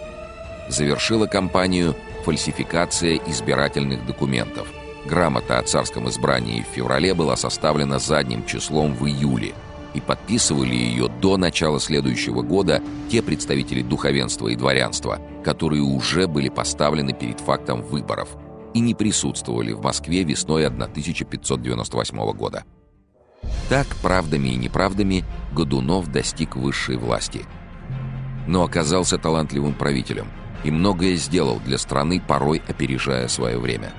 Завершила 0.68 1.28
кампанию 1.28 1.96
фальсификация 2.24 3.20
избирательных 3.28 4.06
документов. 4.06 4.68
Грамота 5.06 5.60
о 5.60 5.64
царском 5.64 6.10
избрании 6.10 6.64
в 6.64 6.74
феврале 6.76 7.14
была 7.14 7.36
составлена 7.36 8.00
задним 8.00 8.46
числом 8.46 8.96
в 8.96 9.06
июле– 9.08 9.54
и 9.96 10.02
подписывали 10.02 10.76
ее 10.76 11.08
до 11.08 11.38
начала 11.38 11.80
следующего 11.80 12.42
года 12.42 12.84
те 13.10 13.22
представители 13.22 13.82
духовенства 13.82 14.50
и 14.50 14.56
дворянства, 14.56 15.20
которые 15.44 15.82
уже 15.82 16.28
были 16.28 16.50
поставлены 16.50 17.14
перед 17.14 17.40
фактом 17.40 17.82
выборов 17.82 18.30
и 18.74 18.82
не 18.82 18.94
присутствовали 18.94 19.72
в 19.72 19.82
Москве 19.82 20.24
весной 20.24 20.66
1598 20.66 22.32
года. 22.34 22.66
Так, 23.70 23.88
правдами 24.02 24.50
и 24.50 24.58
неправдами, 24.58 25.24
Годунов 25.54 26.12
достиг 26.12 26.58
высшей 26.58 26.98
власти. 26.98 27.46
Но 28.48 28.64
оказался 28.64 29.18
талантливым 29.18 29.74
правителем 29.74 30.28
и 30.66 30.72
многое 30.72 31.16
сделал 31.16 31.62
для 31.64 31.78
страны, 31.78 32.22
порой 32.26 32.62
опережая 32.68 33.28
свое 33.30 33.58
время. 33.58 33.94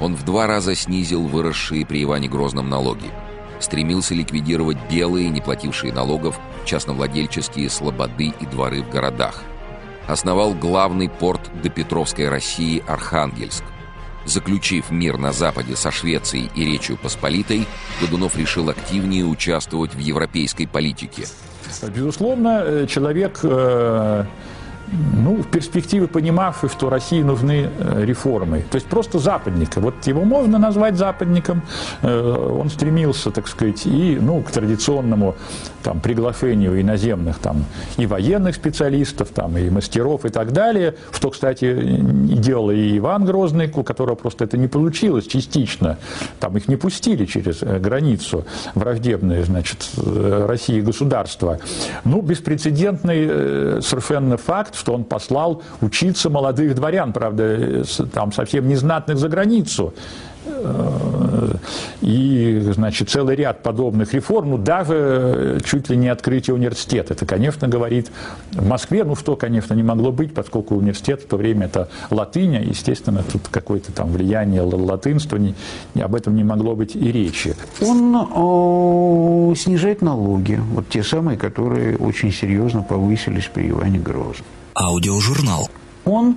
Он 0.00 0.14
в 0.14 0.24
два 0.24 0.46
раза 0.46 0.74
снизил 0.74 1.26
выросшие 1.26 1.86
при 1.86 2.02
Иване 2.02 2.28
Грозном 2.28 2.68
налоги– 2.68 3.10
стремился 3.62 4.14
ликвидировать 4.14 4.78
белые, 4.90 5.28
не 5.28 5.40
платившие 5.40 5.92
налогов, 5.92 6.38
частновладельческие 6.64 7.70
слободы 7.70 8.32
и 8.40 8.46
дворы 8.46 8.82
в 8.82 8.90
городах. 8.90 9.42
Основал 10.06 10.54
главный 10.54 11.08
порт 11.08 11.40
до 11.62 11.68
Петровской 11.68 12.28
России 12.28 12.82
Архангельск. 12.86 13.62
Заключив 14.26 14.90
мир 14.90 15.16
на 15.16 15.32
Западе 15.32 15.76
со 15.76 15.90
Швецией 15.90 16.50
и 16.54 16.64
Речью 16.64 16.98
Посполитой, 16.98 17.66
Годунов 18.00 18.36
решил 18.36 18.68
активнее 18.68 19.24
участвовать 19.24 19.94
в 19.94 19.98
европейской 19.98 20.66
политике. 20.66 21.24
Безусловно, 21.94 22.62
э, 22.64 22.86
человек 22.86 23.40
э, 23.42 24.24
ну, 24.92 25.36
в 25.36 25.46
перспективе 25.46 26.08
понимавший, 26.08 26.68
что 26.68 26.90
России 26.90 27.22
нужны 27.22 27.68
э, 27.78 28.04
реформы. 28.04 28.64
То 28.70 28.76
есть 28.76 28.86
просто 28.86 29.18
западника. 29.18 29.80
Вот 29.80 30.06
его 30.06 30.24
можно 30.24 30.58
назвать 30.58 30.96
западником. 30.96 31.62
Э, 32.02 32.56
он 32.60 32.70
стремился, 32.70 33.30
так 33.30 33.46
сказать, 33.46 33.86
и 33.86 34.18
ну, 34.20 34.42
к 34.42 34.50
традиционному 34.50 35.36
там, 35.82 36.00
приглашению 36.00 36.80
иноземных 36.80 37.38
там, 37.38 37.64
и 37.98 38.06
военных 38.06 38.56
специалистов, 38.56 39.28
там, 39.28 39.56
и 39.56 39.70
мастеров 39.70 40.24
и 40.24 40.28
так 40.28 40.52
далее. 40.52 40.94
Что, 41.12 41.30
кстати, 41.30 41.76
делал 41.80 42.70
и 42.70 42.98
Иван 42.98 43.24
Грозный, 43.24 43.70
у 43.74 43.84
которого 43.84 44.16
просто 44.16 44.44
это 44.44 44.56
не 44.56 44.66
получилось 44.66 45.26
частично. 45.26 45.98
Там 46.40 46.56
их 46.56 46.68
не 46.68 46.76
пустили 46.76 47.26
через 47.26 47.62
э, 47.62 47.78
границу 47.78 48.44
враждебное, 48.74 49.44
значит, 49.44 49.90
России 49.96 50.80
государство. 50.80 51.58
Ну, 52.04 52.22
беспрецедентный 52.22 53.82
совершенно 53.82 54.36
факт, 54.36 54.74
что 54.80 54.94
он 54.94 55.04
послал 55.04 55.62
учиться 55.80 56.30
молодых 56.30 56.74
дворян, 56.74 57.12
правда, 57.12 57.84
там 58.12 58.32
совсем 58.32 58.66
незнатных 58.66 59.18
за 59.18 59.28
границу. 59.28 59.94
Э, 60.46 61.54
и, 62.00 62.60
значит, 62.72 63.10
целый 63.10 63.36
ряд 63.36 63.62
подобных 63.62 64.14
реформ, 64.14 64.50
ну, 64.50 64.58
даже 64.58 65.60
чуть 65.64 65.90
ли 65.90 65.96
не 65.96 66.08
открытие 66.08 66.54
университета. 66.54 67.12
Это, 67.14 67.26
конечно, 67.26 67.68
говорит 67.68 68.10
в 68.52 68.66
Москве, 68.66 69.04
ну, 69.04 69.14
что, 69.16 69.36
конечно, 69.36 69.74
не 69.74 69.82
могло 69.82 70.12
быть, 70.12 70.32
поскольку 70.32 70.76
университет 70.76 71.22
в 71.22 71.26
то 71.26 71.36
время 71.36 71.66
это 71.66 71.88
латыня, 72.10 72.62
естественно, 72.62 73.22
тут 73.30 73.48
какое-то 73.48 73.92
там 73.92 74.10
влияние 74.10 74.62
латынства, 74.62 75.36
не, 75.36 75.54
об 76.00 76.14
этом 76.14 76.34
не 76.34 76.44
могло 76.44 76.74
быть 76.74 76.96
и 76.96 77.12
речи. 77.12 77.54
Он 77.82 78.14
о, 78.16 79.54
снижает 79.56 80.00
налоги, 80.00 80.58
вот 80.72 80.88
те 80.88 81.02
самые, 81.02 81.36
которые 81.36 81.96
очень 81.98 82.32
серьезно 82.32 82.82
повысились 82.82 83.50
при 83.52 83.68
Иване 83.70 83.98
Грозном 83.98 84.46
аудиожурнал. 84.74 85.68
Он 86.04 86.36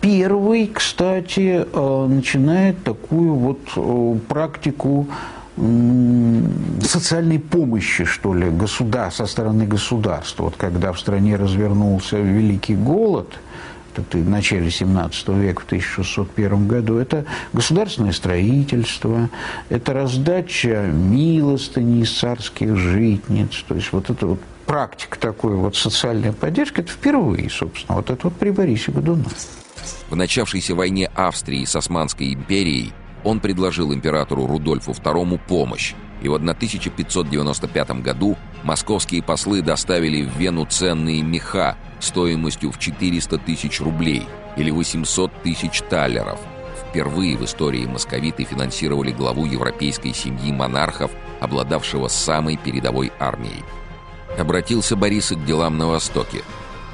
первый, 0.00 0.68
кстати, 0.68 1.66
э, 1.72 2.06
начинает 2.08 2.82
такую 2.84 3.34
вот 3.34 3.60
э, 3.76 4.18
практику 4.28 5.08
социальной 6.82 7.38
помощи, 7.38 8.04
что 8.04 8.34
ли, 8.34 8.50
государ, 8.50 9.10
со 9.10 9.24
стороны 9.24 9.66
государства. 9.66 10.44
Вот 10.44 10.56
когда 10.56 10.92
в 10.92 11.00
стране 11.00 11.36
развернулся 11.36 12.18
Великий 12.18 12.74
голод, 12.74 13.38
это 13.96 14.18
в 14.18 14.28
начале 14.28 14.70
17 14.70 15.28
века, 15.28 15.62
в 15.62 15.64
1601 15.64 16.68
году, 16.68 16.98
это 16.98 17.24
государственное 17.54 18.12
строительство, 18.12 19.30
это 19.70 19.94
раздача 19.94 20.90
милостыни 20.92 22.02
из 22.02 22.12
царских 22.12 22.76
житниц, 22.76 23.64
то 23.66 23.74
есть 23.74 23.92
вот 23.92 24.10
это 24.10 24.26
вот 24.26 24.40
практика 24.66 25.18
такой 25.18 25.54
вот 25.54 25.76
социальной 25.76 26.32
поддержки, 26.32 26.80
это 26.80 26.90
впервые, 26.90 27.48
собственно, 27.48 27.96
вот 27.96 28.10
это 28.10 28.24
вот 28.24 28.36
при 28.36 28.50
Борисе 28.50 28.92
Годунове. 28.92 29.30
В 30.10 30.16
начавшейся 30.16 30.74
войне 30.74 31.10
Австрии 31.14 31.64
с 31.64 31.76
Османской 31.76 32.34
империей 32.34 32.92
он 33.24 33.40
предложил 33.40 33.94
императору 33.94 34.46
Рудольфу 34.46 34.92
II 34.92 35.40
помощь, 35.46 35.94
и 36.22 36.28
в 36.28 36.34
1595 36.34 37.90
году 38.02 38.36
московские 38.62 39.22
послы 39.22 39.62
доставили 39.62 40.22
в 40.22 40.36
Вену 40.36 40.66
ценные 40.66 41.22
меха 41.22 41.76
стоимостью 42.00 42.72
в 42.72 42.78
400 42.78 43.38
тысяч 43.38 43.80
рублей 43.80 44.26
или 44.56 44.70
800 44.70 45.30
тысяч 45.42 45.82
талеров. 45.88 46.40
Впервые 46.88 47.36
в 47.36 47.44
истории 47.44 47.84
московиты 47.84 48.44
финансировали 48.44 49.12
главу 49.12 49.44
европейской 49.44 50.14
семьи 50.14 50.52
монархов, 50.52 51.10
обладавшего 51.40 52.08
самой 52.08 52.56
передовой 52.56 53.12
армией– 53.18 53.64
Обратился 54.38 54.96
Борис 54.96 55.30
к 55.30 55.44
делам 55.44 55.78
на 55.78 55.86
Востоке. 55.86 56.42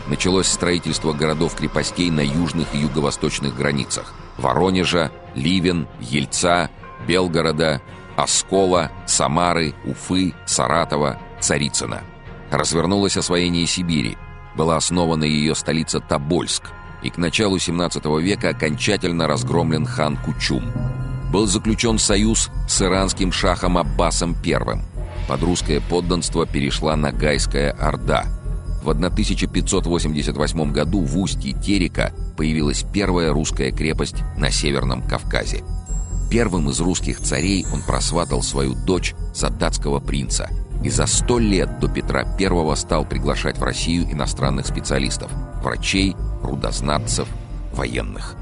Началось 0.06 0.48
строительство 0.48 1.12
городов-крепостей 1.12 2.10
на 2.10 2.20
южных 2.20 2.74
и 2.74 2.78
юго-восточных 2.78 3.56
границах. 3.56 4.12
Воронежа, 4.36 5.10
Ливен, 5.34 5.86
Ельца, 6.00 6.70
Белгорода, 7.06 7.80
Оскола, 8.16 8.90
Самары, 9.06 9.74
Уфы, 9.84 10.34
Саратова, 10.46 11.18
Царицына. 11.40 12.02
Развернулось 12.50 13.16
освоение 13.16 13.66
Сибири. 13.66 14.16
Была 14.56 14.76
основана 14.76 15.24
ее 15.24 15.54
столица 15.54 16.00
Тобольск. 16.00 16.64
И 17.02 17.10
к 17.10 17.16
началу 17.16 17.58
17 17.58 18.04
века 18.20 18.50
окончательно 18.50 19.26
разгромлен 19.26 19.86
хан 19.86 20.16
Кучум. 20.16 20.62
Был 21.32 21.46
заключен 21.46 21.98
союз 21.98 22.50
с 22.68 22.82
иранским 22.82 23.32
шахом 23.32 23.78
Аббасом 23.78 24.36
I. 24.44 24.91
Под 25.28 25.42
русское 25.42 25.80
подданство 25.80 26.46
перешла 26.46 26.96
Ногайская 26.96 27.70
Орда. 27.72 28.24
в 28.82 28.90
1588 28.90 30.72
году 30.72 31.00
в 31.00 31.16
устье 31.18 31.52
Терека 31.52 32.12
появилась 32.36 32.84
первая 32.92 33.32
русская 33.32 33.70
крепость 33.70 34.16
на 34.36 34.50
Северном 34.50 35.02
Кавказе. 35.02 35.62
Первым 36.30 36.70
из 36.70 36.80
русских 36.80 37.20
царей 37.20 37.64
он 37.72 37.82
просватал 37.82 38.42
свою 38.42 38.74
дочь 38.74 39.14
за 39.34 39.50
датского 39.50 40.00
принца 40.00 40.50
и 40.82 40.90
за 40.90 41.06
сто 41.06 41.38
лет 41.38 41.78
до 41.78 41.88
Петра 41.88 42.24
I 42.38 42.76
стал 42.76 43.04
приглашать 43.04 43.58
в 43.58 43.62
Россию 43.62 44.10
иностранных 44.10 44.66
специалистов– 44.66 45.30
врачей, 45.62 46.16
рудознатцев, 46.42 47.28
военных. 47.72 48.34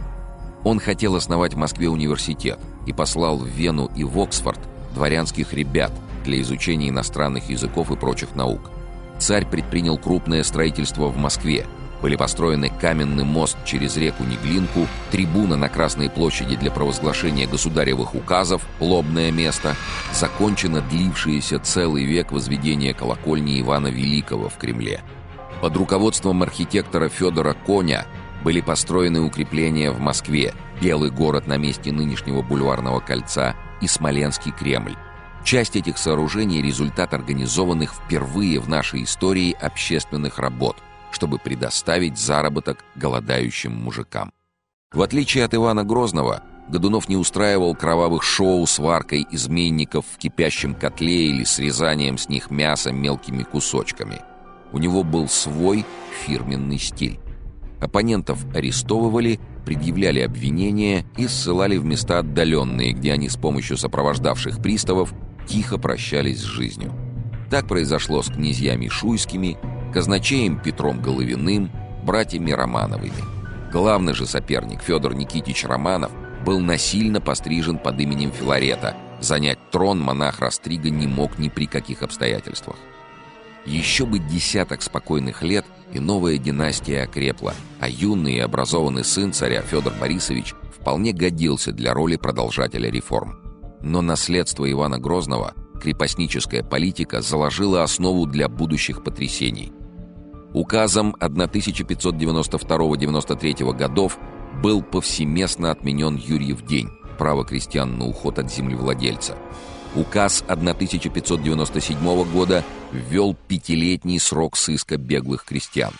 Он 0.64 0.81
хотел 0.81 1.16
основать 1.16 1.53
в 1.53 1.59
Москве 1.59 1.90
университет 1.90 2.59
и 2.87 2.93
послал 2.95 3.37
в 3.37 3.47
Вену 3.47 3.90
и 3.95 4.05
в 4.05 4.19
Оксфорд 4.19 4.61
дворянских 4.95 5.53
ребят 5.53 5.93
для 6.22 6.40
изучения 6.40 6.88
иностранных 6.88 7.48
языков 7.48 7.90
и 7.90 7.96
прочих 7.96 8.35
наук– 8.35 8.70
царь 9.20 9.46
предпринял 9.46 9.98
крупное 9.98 10.42
строительство 10.42 11.09
в 11.09 11.16
Москве. 11.16 11.66
Были 12.02 12.16
построены 12.16 12.70
каменный 12.80 13.24
мост 13.24 13.59
через 13.66 13.98
реку 13.98 14.24
Неглинку, 14.24 14.87
трибуна 15.11 15.56
на 15.56 15.68
Красной 15.68 16.09
площади 16.09 16.56
для 16.56 16.70
провозглашения 16.70 17.46
государевых 17.46 18.14
указов, 18.14 18.66
лобное 18.80 19.30
место, 19.30 19.76
закончено 20.14 20.80
длившееся 20.80 21.59
целый 21.59 22.06
век 22.06 22.33
возведение 22.33 22.94
колокольни 22.94 23.61
Ивана 23.61 23.88
Великого 23.88 24.48
в 24.48 24.56
Кремле. 24.56 25.02
Под 25.61 25.76
руководством 25.76 26.42
архитектора 26.42 27.11
Федора 27.11 27.54
Коня 27.66 28.06
были 28.42 28.62
построены 28.62 29.20
укрепления 29.20 29.90
в 29.90 30.00
Москве, 30.00 30.54
Белый 30.80 31.11
город 31.11 31.46
на 31.46 31.59
месте 31.59 31.92
нынешнего 31.92 32.40
бульварного 32.40 33.00
кольца 33.00 33.54
и 33.83 33.87
Смоленский 33.87 34.50
Кремль. 34.52 34.96
Часть 35.44 35.76
этих 35.76 35.98
сооружений– 35.98 36.62
результат 36.62 37.14
организованных 37.14 37.94
впервые 37.94 38.61
в 38.61 38.68
нашей 38.68 39.05
истории 39.05 39.57
общественных 39.59 40.38
работ, 40.38 40.76
чтобы 41.11 41.38
предоставить 41.38 42.18
заработок 42.18 42.85
голодающим 42.94 43.72
мужикам. 43.72 44.33
В 44.92 45.03
отличие 45.03 45.44
от 45.44 45.55
Ивана 45.55 45.85
Грозного, 45.85 46.42
Годунов 46.68 47.09
не 47.09 47.16
устраивал 47.16 47.74
кровавых 47.74 48.22
шоу 48.22 48.64
с 48.64 48.79
варкой 48.79 49.26
изменников 49.31 50.05
в 50.07 50.18
кипящем 50.18 50.74
котле 50.74 51.26
или 51.31 51.42
срезанием 51.42 52.16
с 52.16 52.29
них 52.29 52.50
мяса 52.50 52.92
мелкими 52.92 53.42
кусочками. 53.42 54.20
У 54.72 54.79
него 54.79 55.03
был 55.03 55.29
свой 55.29 55.85
фирменный 56.24 56.79
стиль. 56.79 57.18
Оппонентов 57.81 58.44
арестовывали, 58.55 59.40
предъявляли 59.64 60.20
обвинения 60.20 61.05
и 61.16 61.26
ссылали 61.26 61.76
в 61.76 61.85
места 61.85 62.18
отдаленные, 62.18 62.92
где 62.92 63.12
они 63.12 63.29
с 63.29 63.37
помощью 63.37 63.76
сопровождавших 63.76 64.62
приставов 64.62 65.12
тихо 65.51 65.79
прощались 65.79 66.41
с 66.41 66.45
жизнью. 66.45 66.93
Так 67.51 67.67
произошло 67.67 68.23
с 68.23 68.29
князьями 68.29 68.87
Шуйскими, 68.89 69.59
казначеем 69.93 70.61
Петром 70.61 71.03
Головиным, 71.03 71.73
братьями 72.05 72.53
Романовыми. 72.53 73.13
Главный 73.73 74.15
же 74.15 74.27
соперник 74.27 74.81
Федор 74.83 75.15
Никитич 75.15 75.65
Романов 75.65 76.13
был 76.47 76.61
насильно 76.61 77.21
пострижен 77.21 77.79
под 77.79 77.99
именем 78.01 78.31
Филарета. 78.31 78.97
Занять 79.21 79.59
трон 79.71 80.01
монах 80.01 80.39
Растрига 80.39 80.89
не 80.89 81.09
мог 81.09 81.39
ни 81.39 81.49
при 81.49 81.67
каких 81.67 82.03
обстоятельствах. 82.03 82.77
Еще 83.67 84.07
бы 84.07 84.21
десяток 84.21 84.83
спокойных 84.83 85.43
лет, 85.43 85.67
и 85.93 85.99
новая 85.99 86.39
династия 86.39 87.03
окрепла, 87.03 87.55
а 87.81 87.89
юный 87.89 88.35
и 88.35 88.39
образованный 88.39 89.05
сын 89.05 89.33
царя 89.33 89.63
Федор 89.63 89.93
Борисович 90.01 90.55
вполне 90.73 91.13
годился 91.13 91.73
для 91.73 91.93
роли 91.93 92.17
продолжателя 92.17 92.89
реформ. 92.89 93.50
Но 93.83 94.03
наследство 94.03 94.71
Ивана 94.71 94.99
Грозного, 94.99 95.55
крепостническая 95.81 96.62
политика, 96.62 97.23
заложила 97.23 97.83
основу 97.83 98.27
для 98.27 98.49
будущих 98.49 99.03
потрясений. 99.03 99.73
Указом 100.53 101.16
1592-93 101.21 103.75
годов 103.75 104.19
был 104.62 104.83
повсеместно 104.83 105.71
отменен 105.71 106.16
Юрьев 106.16 106.66
день, 106.66 106.90
право 107.19 107.43
крестьян 107.45 107.99
на 107.99 108.07
уход 108.07 108.38
от 108.38 108.53
землевладельца. 108.53 109.37
Указ 109.95 110.45
1597 110.47 112.33
года 112.33 112.64
ввел 112.93 113.37
пятилетний 113.49 114.21
срок 114.21 114.57
сыска 114.57 114.97
беглых 114.97 115.45
крестьян. 115.45 115.93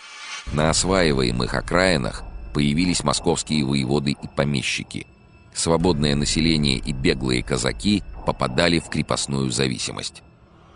На 0.53 0.69
осваиваемых 0.69 1.53
окраинах 1.53 2.23
появились 2.53 3.03
московские 3.03 3.65
воеводы 3.65 4.11
и 4.11 4.27
помещики– 4.35 5.07
Свободное 5.53 6.15
население 6.15 6.77
и 6.77 6.93
беглые 6.93 7.43
казаки 7.43 8.01
попадали 8.25 8.79
в 8.79 8.87
крепостную 8.89 9.51
зависимость. 9.51 10.23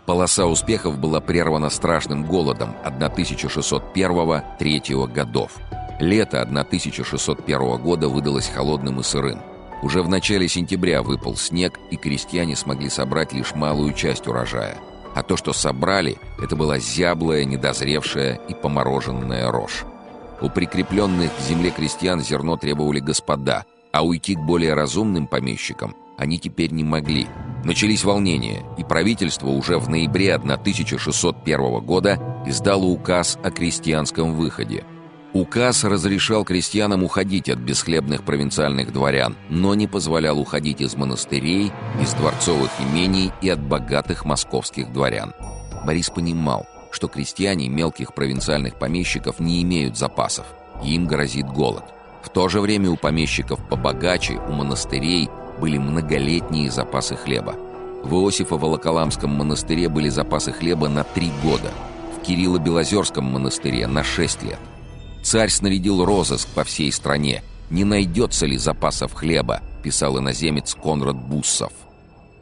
Полоса 0.04 0.46
успехов 0.46 0.98
была 0.98 1.20
прервана 1.20 1.70
страшным 1.70 2.24
голодом 2.24 2.76
1601-3 2.84 5.12
годов. 5.12 5.56
Лето 5.98 6.42
1601 6.42 7.82
года 7.82 8.08
выдалось 8.08 8.48
холодным 8.48 9.00
и 9.00 9.02
сырым. 9.02 9.40
Уже 9.82 10.02
в 10.02 10.08
начале 10.08 10.46
сентября 10.48 11.02
выпал 11.02 11.34
снег, 11.36 11.80
и 11.90 11.96
крестьяне 11.96 12.54
смогли 12.54 12.88
собрать 12.88 13.32
лишь 13.32 13.52
малую 13.54 13.92
часть 13.94 14.28
урожая. 14.28 14.76
А 15.14 15.22
то, 15.22 15.36
что 15.36 15.52
собрали, 15.52 16.18
это 16.40 16.56
была 16.56 16.78
зяблая, 16.78 17.44
недозревшая 17.44 18.40
и 18.48 18.54
помороженная 18.54 19.50
рожь. 19.50 19.84
У 20.40 20.48
прикрепленных 20.50 21.30
к 21.36 21.40
земле 21.40 21.70
крестьян 21.70 22.20
зерно 22.20 22.56
требовали 22.56 23.00
господа– 23.00 23.64
а 23.96 24.02
уйти 24.02 24.34
к 24.34 24.40
более 24.40 24.74
разумным 24.74 25.26
помещикам 25.26 25.96
они 26.18 26.38
теперь 26.38 26.70
не 26.70 26.84
могли. 26.84 27.26
Начались 27.64 28.04
волнения, 28.04 28.62
и 28.76 28.84
правительство 28.84 29.48
уже 29.48 29.78
в 29.78 29.88
ноябре 29.88 30.34
1601 30.34 31.80
года 31.80 32.44
издало 32.46 32.84
указ 32.84 33.38
о 33.42 33.50
крестьянском 33.50 34.34
выходе. 34.34 34.84
Указ 35.32 35.84
разрешал 35.84 36.44
крестьянам 36.44 37.04
уходить 37.04 37.48
от 37.48 37.58
бесхлебных 37.58 38.22
провинциальных 38.22 38.92
дворян, 38.92 39.34
но 39.48 39.74
не 39.74 39.86
позволял 39.86 40.38
уходить 40.38 40.82
из 40.82 40.94
монастырей, 40.94 41.72
из 42.00 42.12
дворцовых 42.14 42.70
имений 42.78 43.32
и 43.40 43.48
от 43.48 43.62
богатых 43.62 44.26
московских 44.26 44.92
дворян. 44.92 45.32
Борис 45.86 46.10
понимал, 46.10 46.66
что 46.90 47.08
крестьяне 47.08 47.70
мелких 47.70 48.14
провинциальных 48.14 48.78
помещиков 48.78 49.40
не 49.40 49.62
имеют 49.62 49.96
запасов, 49.96 50.46
им 50.82 51.06
грозит 51.06 51.46
голод. 51.46 51.95
В 52.26 52.28
то 52.28 52.48
же 52.48 52.60
время 52.60 52.90
у 52.90 52.96
помещиков 52.96 53.64
побогаче, 53.68 54.40
у 54.48 54.52
монастырей 54.52 55.30
были 55.60 55.78
многолетние 55.78 56.72
запасы 56.72 57.14
хлеба. 57.14 57.54
В 58.02 58.12
Иосифо-Волоколамском 58.14 59.28
монастыре 59.28 59.88
были 59.88 60.08
запасы 60.08 60.50
хлеба 60.52 60.88
на 60.88 61.04
три 61.04 61.30
года, 61.44 61.70
в 62.16 62.26
Кирилло-Белозерском 62.26 63.22
монастыре 63.22 63.86
на 63.86 64.02
шесть 64.02 64.42
лет. 64.42 64.58
Царь 65.22 65.50
снарядил 65.50 66.04
розыск 66.04 66.48
по 66.48 66.64
всей 66.64 66.90
стране. 66.90 67.44
«Не 67.70 67.84
найдется 67.84 68.44
ли 68.44 68.58
запасов 68.58 69.12
хлеба?»– 69.14 69.60
писал 69.84 70.18
иноземец 70.18 70.74
Конрад 70.74 71.16
Буссов. 71.16 71.72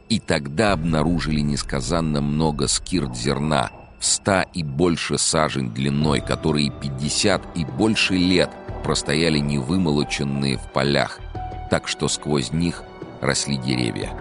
И 0.09 0.19
тогда 0.19 0.73
обнаружили 0.73 1.41
несказанно 1.41 2.21
много 2.21 2.67
скирт 2.67 3.15
зерна, 3.15 3.69
в 3.99 4.05
ста 4.05 4.41
и 4.41 4.63
больше 4.63 5.19
сажень 5.19 5.71
длиной, 5.71 6.21
которые 6.21 6.71
пятьдесят 6.71 7.43
и 7.55 7.63
больше 7.63 8.15
лет– 8.15 8.49
простояли 8.85 9.39
невымолоченные 9.39 10.57
в 10.57 10.71
полях, 10.71 11.19
так 11.71 11.87
что 11.87 12.07
сквозь 12.07 12.51
них 12.51 12.83
росли 13.19 13.57
деревья. 13.57 14.11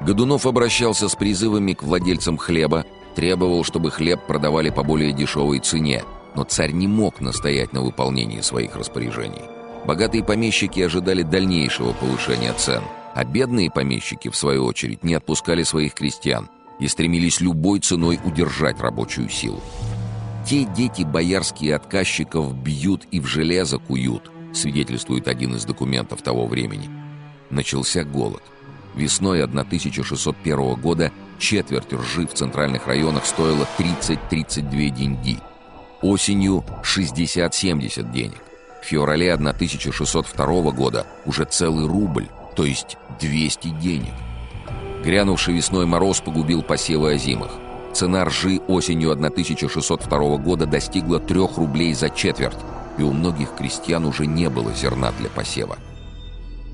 Годунов 0.00 0.44
обращался 0.44 1.08
с 1.08 1.14
призывами 1.14 1.72
к 1.72 1.84
владельцам 1.84 2.36
хлеба, 2.36 2.84
требовал, 3.14 3.62
чтобы 3.62 3.92
хлеб 3.92 4.26
продавали 4.26 4.70
по 4.70 4.82
более 4.82 5.12
дешевой 5.12 5.60
цене, 5.60 6.02
но 6.34 6.42
царь 6.42 6.72
не 6.72 6.88
мог 6.88 7.20
настоять 7.20 7.72
на 7.72 7.80
выполнении 7.80 8.40
своих 8.40 8.74
распоряжений. 8.74 9.42
Богатые 9.86 10.24
помещики 10.24 10.80
ожидали 10.80 11.22
дальнейшего 11.22 11.92
повышения 11.92 12.52
цен, 12.54 12.82
а 13.14 13.24
бедные 13.24 13.70
помещики, 13.70 14.30
в 14.30 14.36
свою 14.36 14.64
очередь, 14.64 15.04
не 15.04 15.14
отпускали 15.14 15.62
своих 15.62 15.94
крестьян 15.94 16.48
и 16.80 16.88
стремились 16.88 17.40
любой 17.40 17.78
ценой 17.78 18.18
удержать 18.24 18.80
рабочую 18.80 19.28
силу. 19.28 19.60
Те 20.48 20.64
дети 20.64 21.02
боярские 21.02 21.76
отказчиков 21.76 22.54
бьют 22.54 23.06
и 23.10 23.20
в 23.20 23.26
железо 23.26 23.76
куют, 23.76 24.32
свидетельствует 24.54 25.28
один 25.28 25.54
из 25.56 25.66
документов 25.66 26.22
того 26.22 26.46
времени. 26.46 26.88
Начался 27.50 28.02
голод. 28.02 28.42
Весной 28.94 29.42
1601 29.42 30.80
года 30.80 31.12
четверть 31.38 31.92
ржи 31.92 32.26
в 32.26 32.32
центральных 32.32 32.86
районах 32.86 33.26
стоила 33.26 33.68
30-32 33.76 34.88
деньги. 34.88 35.36
Осенью 36.00 36.64
60-70 36.82 38.10
денег. 38.10 38.42
В 38.80 38.86
феврале 38.86 39.34
1602 39.34 40.70
года 40.70 41.06
уже 41.26 41.44
целый 41.44 41.86
рубль, 41.86 42.28
то 42.56 42.64
есть 42.64 42.96
200 43.20 43.68
денег. 43.82 44.14
Грянувший 45.04 45.52
весной 45.52 45.84
мороз 45.84 46.22
погубил 46.22 46.62
посевы 46.62 47.12
озимых. 47.12 47.50
Цена 47.92 48.24
ржи 48.24 48.60
осенью 48.68 49.12
1602 49.12 50.36
года 50.38 50.66
достигла 50.66 51.20
3 51.20 51.40
рублей 51.56 51.94
за 51.94 52.10
четверть, 52.10 52.58
и 52.98 53.02
у 53.02 53.12
многих 53.12 53.54
крестьян 53.54 54.04
уже 54.04 54.26
не 54.26 54.48
было 54.48 54.72
зерна 54.72 55.12
для 55.18 55.28
посева. 55.28 55.76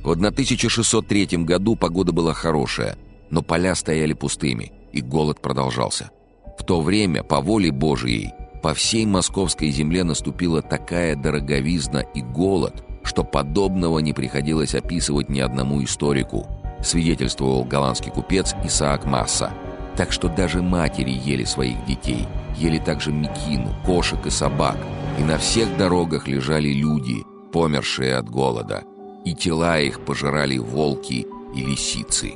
В 0.03 0.11
1603 0.11 1.45
году 1.45 1.77
погода 1.77 2.13
была 2.13 2.35
хорошая, 2.35 2.97
но 3.31 3.43
поля 3.43 3.75
стояли 3.75 4.13
пустыми, 4.13 4.73
и 4.93 5.01
голод 5.01 5.41
продолжался. 5.41 6.11
В 6.59 6.65
то 6.65 6.81
время, 6.81 7.23
по 7.23 7.41
воле 7.41 7.73
Божией, 7.73 8.33
По 8.65 8.73
всей 8.73 9.05
московской 9.05 9.69
земле 9.69 10.05
наступила 10.05 10.63
такая 10.63 11.17
дороговизна 11.17 11.99
и 11.99 12.23
голод, 12.23 12.83
что 13.03 13.23
подобного 13.23 13.99
не 13.99 14.15
приходилось 14.15 14.75
описывать 14.75 15.29
ни 15.29 15.39
одному 15.39 15.85
историку, 15.85 16.47
свидетельствовал 16.83 17.65
голландский 17.65 18.11
купец 18.11 18.55
Исаак 18.65 19.05
Масса. 19.05 19.53
Так 19.97 20.13
что 20.13 20.29
даже 20.29 20.61
матери 20.61 21.11
ели 21.11 21.45
своих 21.45 21.85
детей, 21.87 22.27
ели 22.57 22.79
также 22.79 23.13
мекину, 23.13 23.75
кошек 23.85 24.27
и 24.27 24.31
собак, 24.31 24.77
и 25.19 25.23
на 25.23 25.39
всех 25.39 25.77
дорогах 25.77 26.27
лежали 26.27 26.69
люди, 26.69 27.25
помершие 27.53 28.17
от 28.17 28.29
голода, 28.29 28.83
и 29.25 29.35
тела 29.35 29.79
их 29.79 30.01
пожирали 30.01 30.59
волки 30.59 31.27
и 31.55 31.65
лисицы. 31.65 32.35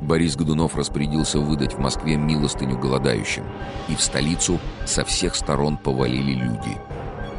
Борис 0.00 0.36
Годунов 0.36 0.76
распорядился 0.76 1.38
выдать 1.38 1.74
в 1.74 1.78
Москве 1.78 2.16
милостыню 2.16 2.78
голодающим, 2.78 3.44
и 3.88 3.94
в 3.94 4.00
столицу 4.02 4.58
со 4.84 5.04
всех 5.04 5.34
сторон 5.34 5.76
повалили 5.78 6.32
люди. 6.32 6.76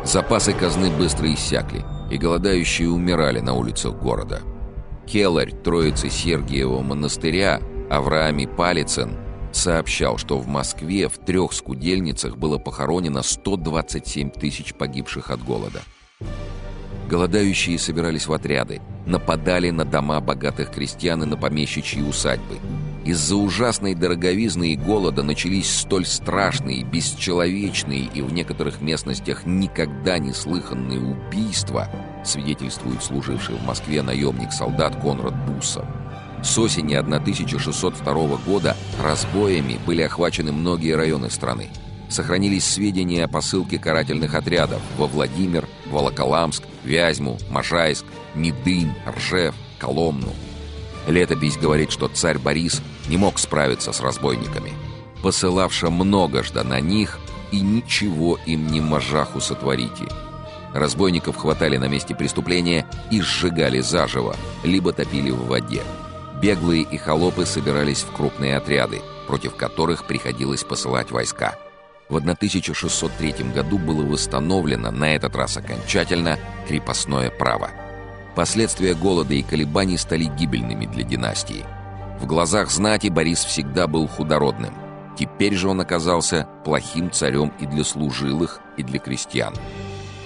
Запасы 0.04 0.54
казны 0.54 0.90
быстро 0.90 1.32
иссякли, 1.32 1.86
и 2.10 2.18
голодающие 2.18 2.90
умирали 2.90 3.42
на 3.42 3.54
улицах 3.54 3.96
города. 4.02 4.42
Келарь 5.06 5.52
Троицы 5.52 6.10
Сергиева 6.10 6.82
монастыря 6.82 7.60
Авраами 7.89 8.45
Палицын 8.45 9.17
сообщал, 9.54 10.17
что 10.17 10.38
в 10.39 10.47
Москве 10.47 11.08
в 11.08 11.17
трех 11.17 11.54
скудельницах 11.54 12.38
было 12.38 12.58
похоронено 12.58 13.23
127 13.23 14.30
тысяч 14.30 14.73
погибших 14.73 15.32
от 15.32 15.43
голода. 15.43 15.82
Голодающие 17.10 17.80
собирались 17.80 18.28
в 18.28 18.34
отряды, 18.34 18.82
нападали 19.06 19.69
на 19.69 19.86
дома 19.86 20.19
богатых 20.19 20.71
крестьян 20.71 21.23
и 21.23 21.26
на 21.26 21.38
помещичьи 21.38 22.02
усадьбы. 22.02 22.58
Из-за 23.06 23.38
ужасной 23.38 23.95
дороговизны 23.95 24.73
и 24.73 24.76
голода 24.76 25.23
начались 25.23 25.73
столь 25.73 26.06
страшные, 26.06 26.84
бесчеловечные 26.84 28.10
и 28.13 28.21
в 28.21 28.34
некоторых 28.34 28.82
местностях 28.82 29.45
никогда 29.45 30.17
не 30.17 30.34
слыханные 30.34 31.00
убийства, 31.00 31.88
свидетельствует 32.26 33.02
служивший 33.02 33.56
в 33.56 33.63
Москве 33.63 34.02
наемник-солдат 34.02 35.02
Конрад 35.02 35.34
Буссов. 35.45 35.86
С 36.43 36.58
осени 36.58 36.95
1602 36.95 38.13
года 38.45 38.76
разбоями 39.02 39.80
были 39.86 40.04
охвачены 40.04 40.52
многие 40.52 40.95
районы 40.95 41.30
страны. 41.30 41.69
Сохранились 42.10 42.65
сведения 42.65 43.26
о 43.26 43.28
посылке 43.28 43.80
карательных 43.80 44.34
отрядов 44.34 44.82
во 44.97 45.08
Владимир, 45.08 45.67
Волоколамск, 45.88 46.63
Вязьму, 46.84 47.38
Можайск, 47.50 48.06
Медынь, 48.34 48.93
Ржев, 49.06 49.56
Коломну. 49.78 50.34
Летопись 51.08 51.58
говорит, 51.58 51.91
что 51.91 52.08
царь 52.08 52.38
Борис 52.38 52.82
не 53.10 53.17
мог 53.17 53.39
справиться 53.39 53.91
с 53.91 54.00
разбойниками. 54.00 54.73
Посылавша 55.23 55.89
многожда 55.89 56.63
на 56.63 56.80
них, 56.80 57.19
и 57.52 57.62
ничего 57.62 58.38
им 58.45 58.67
не 58.67 58.82
можаху 58.82 59.39
сотворите. 59.39 60.06
Разбойников 60.73 61.38
хватали 61.38 61.78
на 61.78 61.88
месте 61.88 62.13
преступления 62.13 62.86
и 63.10 63.21
сжигали 63.21 63.80
заживо, 63.80 64.36
либо 64.63 64.91
топили 64.91 65.32
в 65.32 65.45
воде. 65.47 65.82
Беглые 66.41 66.84
и 66.84 66.97
холопы 66.97 67.47
собирались 67.47 68.04
в 68.04 68.12
крупные 68.12 68.58
отряды, 68.58 69.02
против 69.26 69.56
которых 69.56 70.06
приходилось 70.06 70.63
посылать 70.63 71.10
войска. 71.10 71.56
В 72.10 72.17
1603 72.17 73.52
году 73.56 73.80
было 73.80 74.04
восстановлено, 74.04 74.91
на 74.91 75.15
этот 75.15 75.36
раз 75.36 75.58
окончательно, 75.58 76.38
крепостное 76.67 77.32
право. 77.32 77.71
Последствия 78.36 78.93
голода 78.93 79.34
и 79.34 79.41
колебаний 79.41 79.97
стали 79.97 80.26
гибельными 80.26 80.86
для 80.86 81.04
династии. 81.04 81.65
В 82.19 82.28
глазах 82.28 82.69
знати 82.69 83.08
Борис 83.08 83.43
всегда 83.43 83.88
был 83.88 84.08
худородным. 84.08 84.73
Теперь 85.17 85.56
же 85.56 85.67
он 85.67 85.82
оказался 85.82 86.47
плохим 86.63 87.10
царем 87.10 87.52
и 87.60 87.65
для 87.65 87.84
служилых, 87.84 88.60
и 88.78 88.84
для 88.84 89.00
крестьян. 89.00 89.56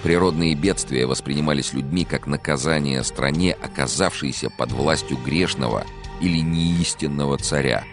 Природные 0.02 0.54
бедствия 0.54 1.06
воспринимались 1.06 1.72
людьми 1.72 2.04
как 2.04 2.26
наказание 2.26 3.02
стране, 3.02 3.54
оказавшейся 3.54 4.50
под 4.50 4.72
властью 4.72 5.16
грешного– 5.24 5.84
или 6.22 6.38
неистинного 6.38 7.36
царя. 7.36 7.84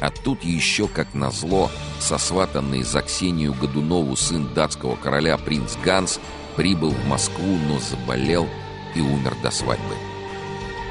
А 0.00 0.10
тут 0.10 0.44
еще, 0.44 0.86
как 0.86 1.14
назло, 1.14 1.70
сосватанный 1.98 2.82
за 2.82 3.00
Ксению 3.02 3.54
Годунову 3.54 4.14
сын 4.16 4.52
датского 4.54 4.96
короля 4.96 5.38
принц 5.38 5.76
Ганс 5.82 6.20
прибыл 6.56 6.90
в 6.90 7.08
Москву, 7.08 7.56
но 7.68 7.78
заболел 7.78 8.46
и 8.94 9.00
умер 9.00 9.34
до 9.42 9.50
свадьбы. 9.50 9.94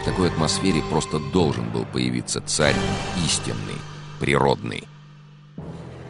В 0.01 0.05
такой 0.05 0.29
атмосфере 0.29 0.81
просто 0.89 1.19
должен 1.19 1.69
был 1.69 1.85
появиться 1.85 2.41
царь 2.41 2.75
истинный, 3.25 3.77
природный. 4.19 4.83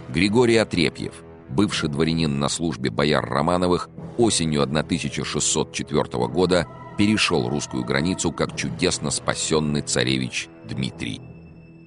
Григорий 0.09 0.57
Отрепьев, 0.57 1.13
бывший 1.49 1.89
дворянин 1.89 2.39
на 2.39 2.49
службе 2.49 2.89
бояр 2.89 3.25
Романовых, 3.27 3.89
осенью 4.17 4.63
1604 4.63 6.27
года 6.27 6.67
перешел 6.97 7.49
русскую 7.49 7.83
границу 7.83 8.31
как 8.31 8.55
чудесно 8.55 9.11
спасенный 9.11 9.81
царевич 9.81 10.49
Дмитрий. 10.65 11.21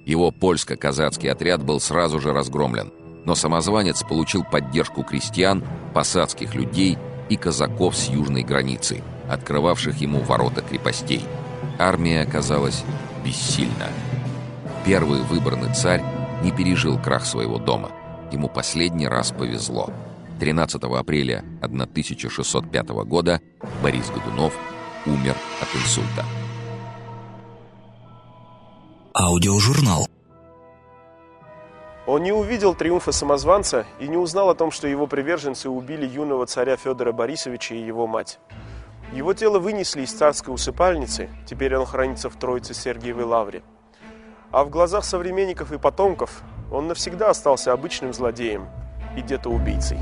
Его 0.05 0.31
польско-казацкий 0.31 1.29
отряд 1.29 1.63
был 1.63 1.79
сразу 1.79 2.19
же 2.19 2.31
разгромлен, 2.31 2.93
но 3.25 3.35
самозванец 3.35 4.03
получил 4.03 4.43
поддержку 4.43 5.03
крестьян, 5.03 5.63
посадских 5.93 6.55
людей 6.55 6.97
и 7.29 7.35
казаков 7.35 7.95
с 7.95 8.07
южной 8.07 8.43
границы, 8.43 9.03
открывавших 9.29 9.97
ему 9.97 10.19
ворота 10.21 10.61
крепостей. 10.61 11.25
Армия 11.77 12.21
оказалась 12.21 12.83
бессильна. 13.25 13.89
Первый 14.85 15.21
выбранный 15.23 15.73
царь 15.73 16.01
не 16.41 16.51
пережил 16.51 16.97
крах 16.97 17.25
своего 17.25 17.57
дома. 17.57 17.91
Ему 18.31 18.47
последний 18.47 19.07
раз 19.07 19.31
повезло. 19.31 19.89
13 20.39 20.81
апреля 20.83 21.43
1605 21.61 22.89
года 23.05 23.41
Борис 23.83 24.09
Годунов 24.09 24.53
умер 25.07 25.35
от 25.61 25.75
инсульта. 25.75 26.25
Аудиожурнал. 29.13 30.07
Он 32.05 32.23
не 32.23 32.31
увидел 32.31 32.75
триумфа 32.75 33.11
самозванца 33.11 33.85
и 33.99 34.07
не 34.07 34.15
узнал 34.15 34.49
о 34.49 34.55
том, 34.55 34.71
что 34.71 34.87
его 34.87 35.07
приверженцы 35.07 35.69
убили 35.69 36.05
юного 36.05 36.45
царя 36.45 36.77
Федора 36.77 37.11
Борисовича 37.11 37.75
и 37.75 37.85
его 37.85 38.07
мать. 38.07 38.39
Его 39.11 39.33
тело 39.33 39.59
вынесли 39.59 40.03
из 40.03 40.13
царской 40.13 40.53
усыпальницы, 40.53 41.29
теперь 41.45 41.75
он 41.75 41.85
хранится 41.85 42.29
в 42.29 42.35
Троице 42.35 42.73
Сергиевой 42.73 43.25
Лавре. 43.25 43.63
А 44.51 44.63
в 44.63 44.69
глазах 44.69 45.03
современников 45.03 45.71
и 45.71 45.77
потомков 45.77 46.43
он 46.71 46.87
навсегда 46.87 47.29
остался 47.29 47.73
обычным 47.73 48.13
злодеем 48.13 48.67
и 49.17 49.21
где-то 49.21 49.49
убийцей. 49.49 49.97